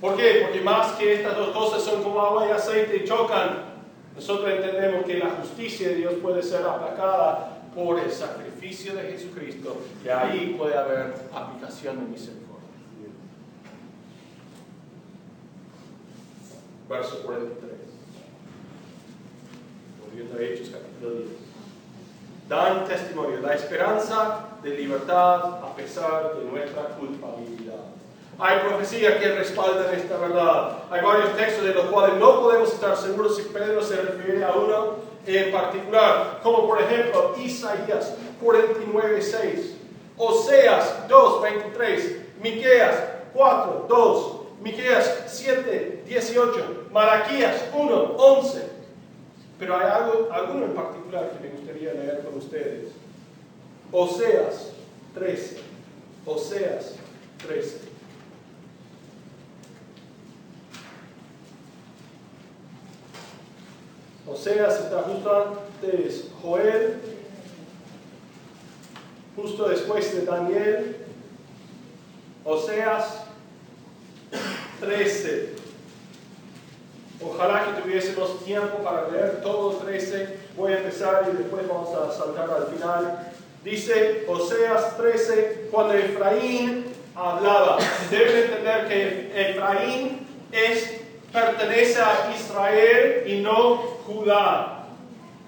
[0.00, 0.42] ¿Por qué?
[0.44, 3.64] Porque más que estas dos cosas son como agua y aceite y chocan,
[4.14, 9.76] nosotros entendemos que la justicia de Dios puede ser aplacada por el sacrificio de Jesucristo
[10.04, 12.46] y ahí puede haber aplicación de misericordia.
[16.88, 17.89] Verso 43.
[20.10, 21.28] Volviendo a Hechos capítulo 10.
[22.48, 27.84] Dan testimonio, la esperanza de libertad a pesar de nuestra culpabilidad.
[28.36, 30.78] Hay profecías que respaldan esta verdad.
[30.90, 34.50] Hay varios textos de los cuales no podemos estar seguros si Pedro se refiere a
[34.52, 34.96] uno
[35.26, 39.76] en particular, como por ejemplo Isaías 49:6,
[40.16, 42.96] Oseas 2:23, Miqueas
[43.32, 48.79] 4:2, Miqueas 7:18, Malaquías 1:11.
[49.60, 52.92] Pero hay algo, alguno en particular que me gustaría leer con ustedes.
[53.92, 54.70] Oseas
[55.12, 55.58] 13.
[56.24, 56.94] Oseas
[57.46, 57.90] 13.
[64.26, 67.00] Oseas está justo antes Joel,
[69.36, 70.96] justo después de Daniel.
[72.44, 73.24] Oseas
[74.80, 75.59] 13.
[77.22, 80.38] Ojalá que tuviésemos tiempo para leer todo 13.
[80.56, 83.32] Voy a empezar y después vamos a saltar al final.
[83.62, 87.78] Dice Oseas 13, cuando Efraín hablaba.
[88.10, 91.00] Deben entender que Efraín es,
[91.32, 94.86] pertenece a Israel y no Judá.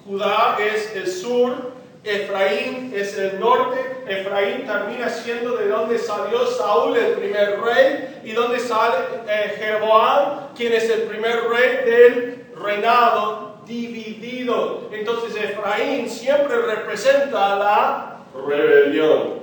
[0.06, 1.71] Judá es el sur,
[2.04, 3.78] Efraín es el norte.
[4.06, 8.96] Efraín termina siendo de donde salió Saúl, el primer rey, y donde sale
[9.28, 14.88] eh, Jeroboam, quien es el primer rey del reinado dividido.
[14.92, 19.42] Entonces Efraín siempre representa la rebelión.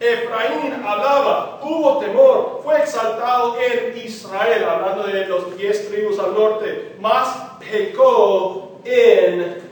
[0.00, 6.94] Efraín hablaba, tuvo temor, fue exaltado en Israel, hablando de los diez tribus al norte,
[7.00, 9.67] más pecó en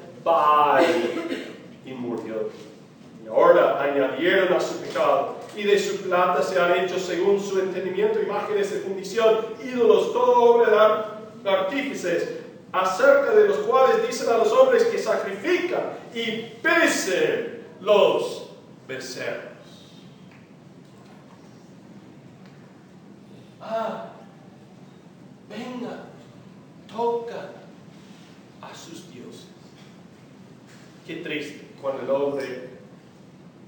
[1.84, 2.50] Y murió.
[3.24, 7.60] Y ahora añadieron a su pecado, y de su plata se han hecho según su
[7.60, 12.40] entendimiento imágenes de fundición, ídolos, todo obra de artífices,
[12.72, 18.50] acerca de los cuales dicen a los hombres que sacrifican y pesen los
[18.88, 19.56] becerros.
[23.60, 24.06] ah,
[25.48, 26.04] venga,
[26.88, 27.50] toca
[28.60, 29.06] a sus.
[31.06, 32.68] Qué triste cuando el hombre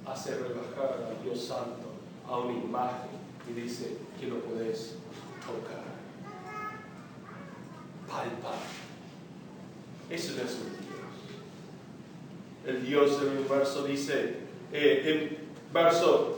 [0.05, 1.93] hace rebajar al Dios Santo
[2.27, 3.11] a una imagen
[3.49, 4.97] y dice que lo puedes
[5.47, 5.85] tocar,
[8.09, 8.59] palpar.
[10.11, 10.99] Eso no es un Dios.
[12.67, 14.35] El Dios del universo dice,
[14.73, 15.39] eh, el
[15.73, 16.38] verso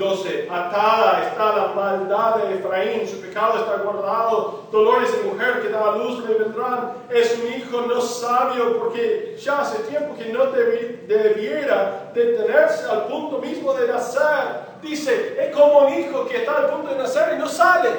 [0.00, 0.48] 12.
[0.50, 4.68] Atada está la maldad de Efraín, su pecado está guardado.
[4.72, 6.94] Dolores de mujer que da luz le vendrán.
[7.10, 13.38] Es un hijo no sabio porque ya hace tiempo que no debiera detenerse al punto
[13.38, 14.70] mismo de nacer.
[14.80, 17.90] Dice, es como un hijo que está al punto de nacer y no sale.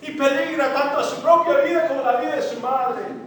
[0.00, 3.19] Y peligra tanto a su propia vida como la vida de su madre.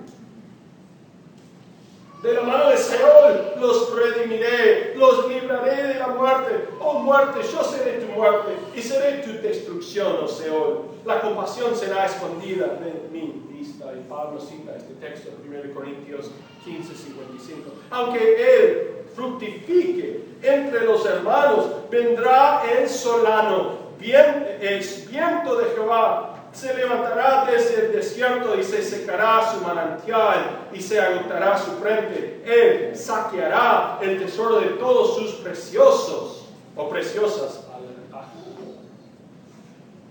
[2.23, 6.69] De la mano de Seol los redimiré, los libraré de la muerte.
[6.79, 10.85] Oh muerte, yo seré tu muerte y seré tu destrucción, oh Seol.
[11.03, 13.91] La compasión será escondida de mi vista.
[13.93, 16.31] Y Pablo cita este texto en 1 Corintios
[16.63, 17.69] 15, 55.
[17.91, 26.73] Aunque él fructifique entre los hermanos, vendrá el solano, bien, el viento de Jehová se
[26.73, 32.41] levantará desde el desierto y se secará su manantial y se agotará su frente.
[32.45, 37.63] Él saqueará el tesoro de todos sus preciosos o preciosas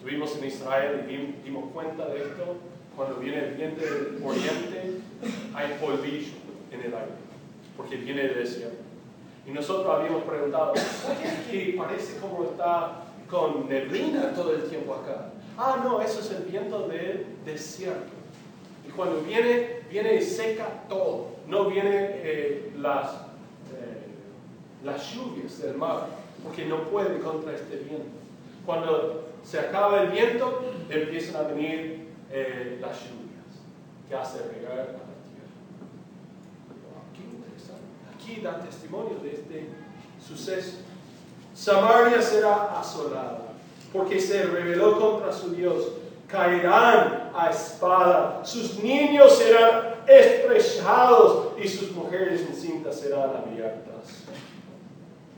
[0.02, 2.56] Estuvimos en Israel y dimos cuenta de esto.
[2.96, 5.00] Cuando viene el viento del oriente,
[5.54, 6.32] hay polvillo
[6.72, 7.12] en el aire,
[7.76, 8.82] porque viene del desierto.
[9.46, 10.72] Y nosotros habíamos preguntado,
[11.50, 15.31] ¿qué parece como está con neblina todo el tiempo acá?
[15.58, 18.12] Ah, no, eso es el viento del desierto.
[18.86, 21.36] Y cuando viene, viene y seca todo.
[21.46, 24.06] No viene eh, las, eh,
[24.82, 26.06] las lluvias del mar,
[26.42, 28.08] porque no puede contra este viento.
[28.64, 33.60] Cuando se acaba el viento, empiezan a venir eh, las lluvias,
[34.08, 35.02] que hace regar a la tierra.
[37.14, 37.82] Qué interesante.
[38.14, 39.68] Aquí da testimonio de este
[40.26, 40.78] suceso.
[41.54, 43.51] Samaria será asolada
[43.92, 45.88] porque se rebeló contra su Dios.
[46.28, 54.24] Caerán a espada, sus niños serán estrechados y sus mujeres encintas serán abiertas.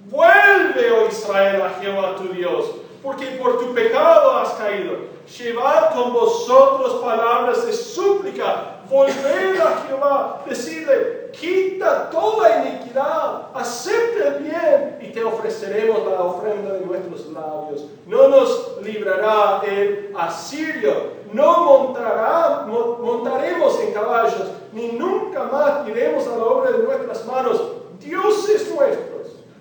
[0.07, 2.67] Vuelve, oh Israel, a Jehová tu Dios,
[3.03, 5.15] porque por tu pecado has caído.
[5.39, 8.74] Llevad con vosotros palabras de súplica.
[8.91, 16.74] Volved a Jehová, decidle, quita toda iniquidad, acepta el bien y te ofreceremos la ofrenda
[16.74, 17.87] de nuestros labios.
[18.07, 26.37] No nos librará el asirio, no montará, montaremos en caballos, ni nunca más iremos a
[26.37, 27.62] la obra de nuestras manos.
[28.01, 29.14] Dios es nuestro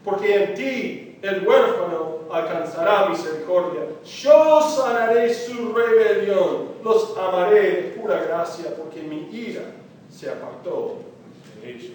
[0.03, 3.83] porque en ti el huérfano alcanzará misericordia.
[4.03, 9.63] Yo sanaré su rebelión, los amaré de pura gracia, porque mi ira
[10.11, 10.97] se apartó
[11.61, 11.93] de ellos.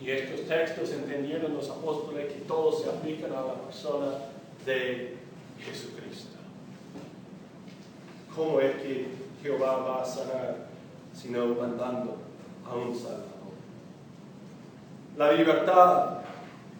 [0.00, 4.06] Y estos textos entendieron los apóstoles que todos se aplican a la persona
[4.64, 5.16] de
[5.58, 6.38] Jesucristo.
[8.36, 9.08] ¿Cómo es que
[9.42, 10.68] Jehová va a sanar
[11.12, 12.18] sino mandando
[12.70, 13.24] a un Salvador?
[15.16, 16.18] La libertad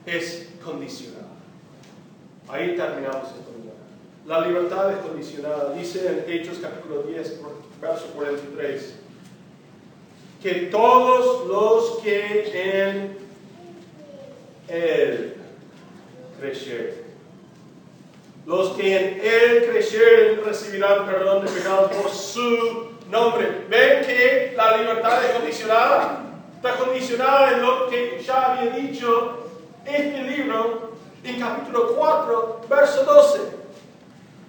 [0.06, 1.28] es condicionada.
[2.48, 3.54] Ahí terminamos esto.
[4.26, 5.74] La libertad es condicionada.
[5.74, 7.40] Dice en Hechos capítulo 10,
[7.80, 8.94] verso 43,
[10.42, 13.18] que todos los que en
[14.68, 15.34] Él
[16.40, 17.04] creyeren,
[18.46, 23.66] los que en Él creyeren recibirán perdón de pecados por su nombre.
[23.68, 26.24] ¿Ven que la libertad es condicionada?
[26.56, 29.43] Está condicionada en lo que ya había dicho
[29.86, 33.40] este libro en capítulo 4, verso 12.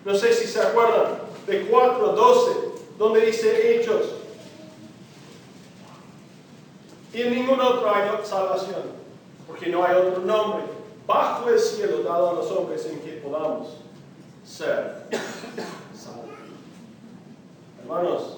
[0.06, 2.52] No sé si se acuerdan de 4, 12,
[2.98, 4.06] donde dice Hechos.
[7.14, 8.82] Y en ningún otro hay salvación,
[9.48, 10.64] porque no hay otro nombre
[11.08, 13.78] bajo el cielo dado a los hombres en que podamos
[14.44, 15.06] ser
[15.96, 16.26] salvos.
[17.82, 18.38] Hermanos,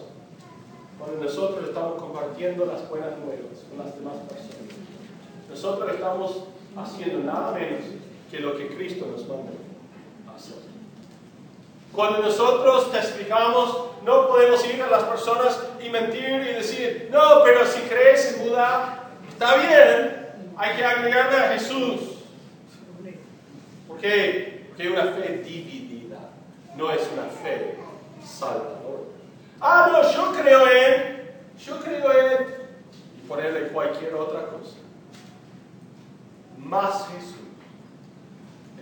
[0.99, 4.75] cuando nosotros estamos compartiendo las buenas nuevas con las demás personas,
[5.49, 6.43] nosotros estamos
[6.77, 7.81] haciendo nada menos
[8.29, 9.51] que lo que Cristo nos manda
[10.35, 10.57] hacer.
[11.93, 17.65] Cuando nosotros testificamos, no podemos ir a las personas y mentir y decir, no, pero
[17.65, 22.01] si crees en Buda, está bien, hay que agregarle a Jesús.
[23.87, 24.67] ¿Por qué?
[24.67, 26.19] Porque una fe dividida,
[26.75, 27.79] no es una fe
[28.23, 28.77] salvadora.
[29.59, 31.31] Ah, no, yo creo en,
[31.65, 32.47] yo creo en,
[33.17, 34.86] y ponerle cualquier otra cosa
[36.57, 37.35] más Jesús.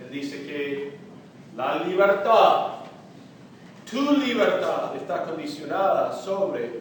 [0.00, 0.96] Él dice que
[1.56, 2.76] la libertad,
[3.90, 6.80] tu libertad está condicionada sobre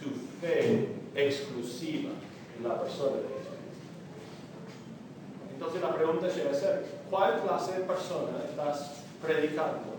[0.00, 2.10] tu fe exclusiva
[2.56, 3.42] en la persona de Jesús.
[5.52, 9.96] Entonces la pregunta debe ser, ¿cuál clase de persona estás predicando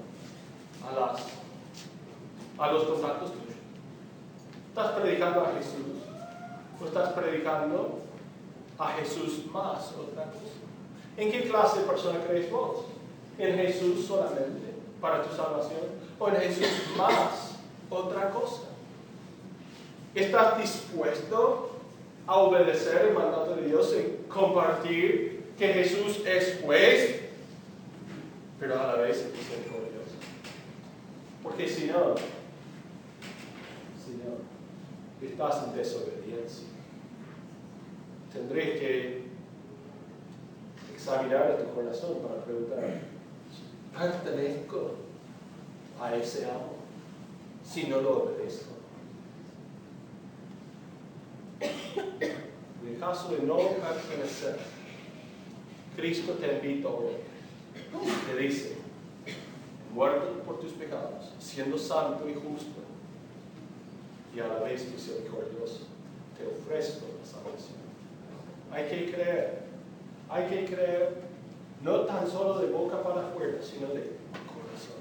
[0.86, 1.22] a, las,
[2.58, 3.58] a los contactos tuyos?
[4.70, 6.04] ¿Estás predicando a Jesús?
[6.82, 8.03] ¿O estás predicando
[8.78, 10.64] a Jesús más otra cosa.
[11.18, 12.86] ¿En qué clase de persona crees vos?
[13.38, 15.82] ¿En Jesús solamente para tu salvación?
[16.20, 16.68] ¿O en Jesús
[16.98, 17.56] más
[17.90, 18.64] otra cosa?
[20.16, 21.72] ¿Estás dispuesto
[22.26, 27.22] a obedecer el mandato de Dios y compartir que Jesús es juez,
[28.60, 30.16] pero a la vez es misericordioso?
[31.44, 32.16] Porque si no,
[34.04, 36.73] si no, estás en desobediencia
[38.34, 39.24] tendré que
[40.94, 43.02] examinar a tu corazón para preguntar,
[43.98, 44.96] ¿pertenezco
[46.02, 46.74] a ese amo
[47.64, 48.74] si no lo obedezco?
[52.84, 54.60] En el caso de no pertenecer,
[55.96, 57.14] Cristo te invita hoy.
[58.28, 58.76] Te dice,
[59.94, 62.82] muerto por tus pecados, siendo santo y justo,
[64.36, 65.88] y a la vez misericordioso,
[66.38, 67.83] te ofrezco la salvación.
[68.74, 69.64] Hay que creer.
[70.30, 71.10] Hay que creer
[71.82, 74.14] no tan solo de boca para afuera, sino de
[74.48, 74.98] corazón.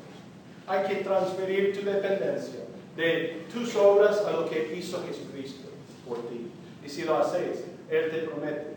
[0.67, 2.61] Hay que transferir tu dependencia
[2.97, 5.69] de tus obras a lo que hizo Jesucristo
[6.07, 6.51] por ti.
[6.85, 8.73] Y si lo haces, Él te promete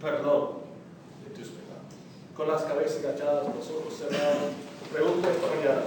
[0.00, 0.58] perdón
[1.24, 1.82] de tus pecados.
[2.36, 4.52] Con las cabezas agachadas, los ojos cerrados,
[4.92, 5.82] pregunta esta mañana.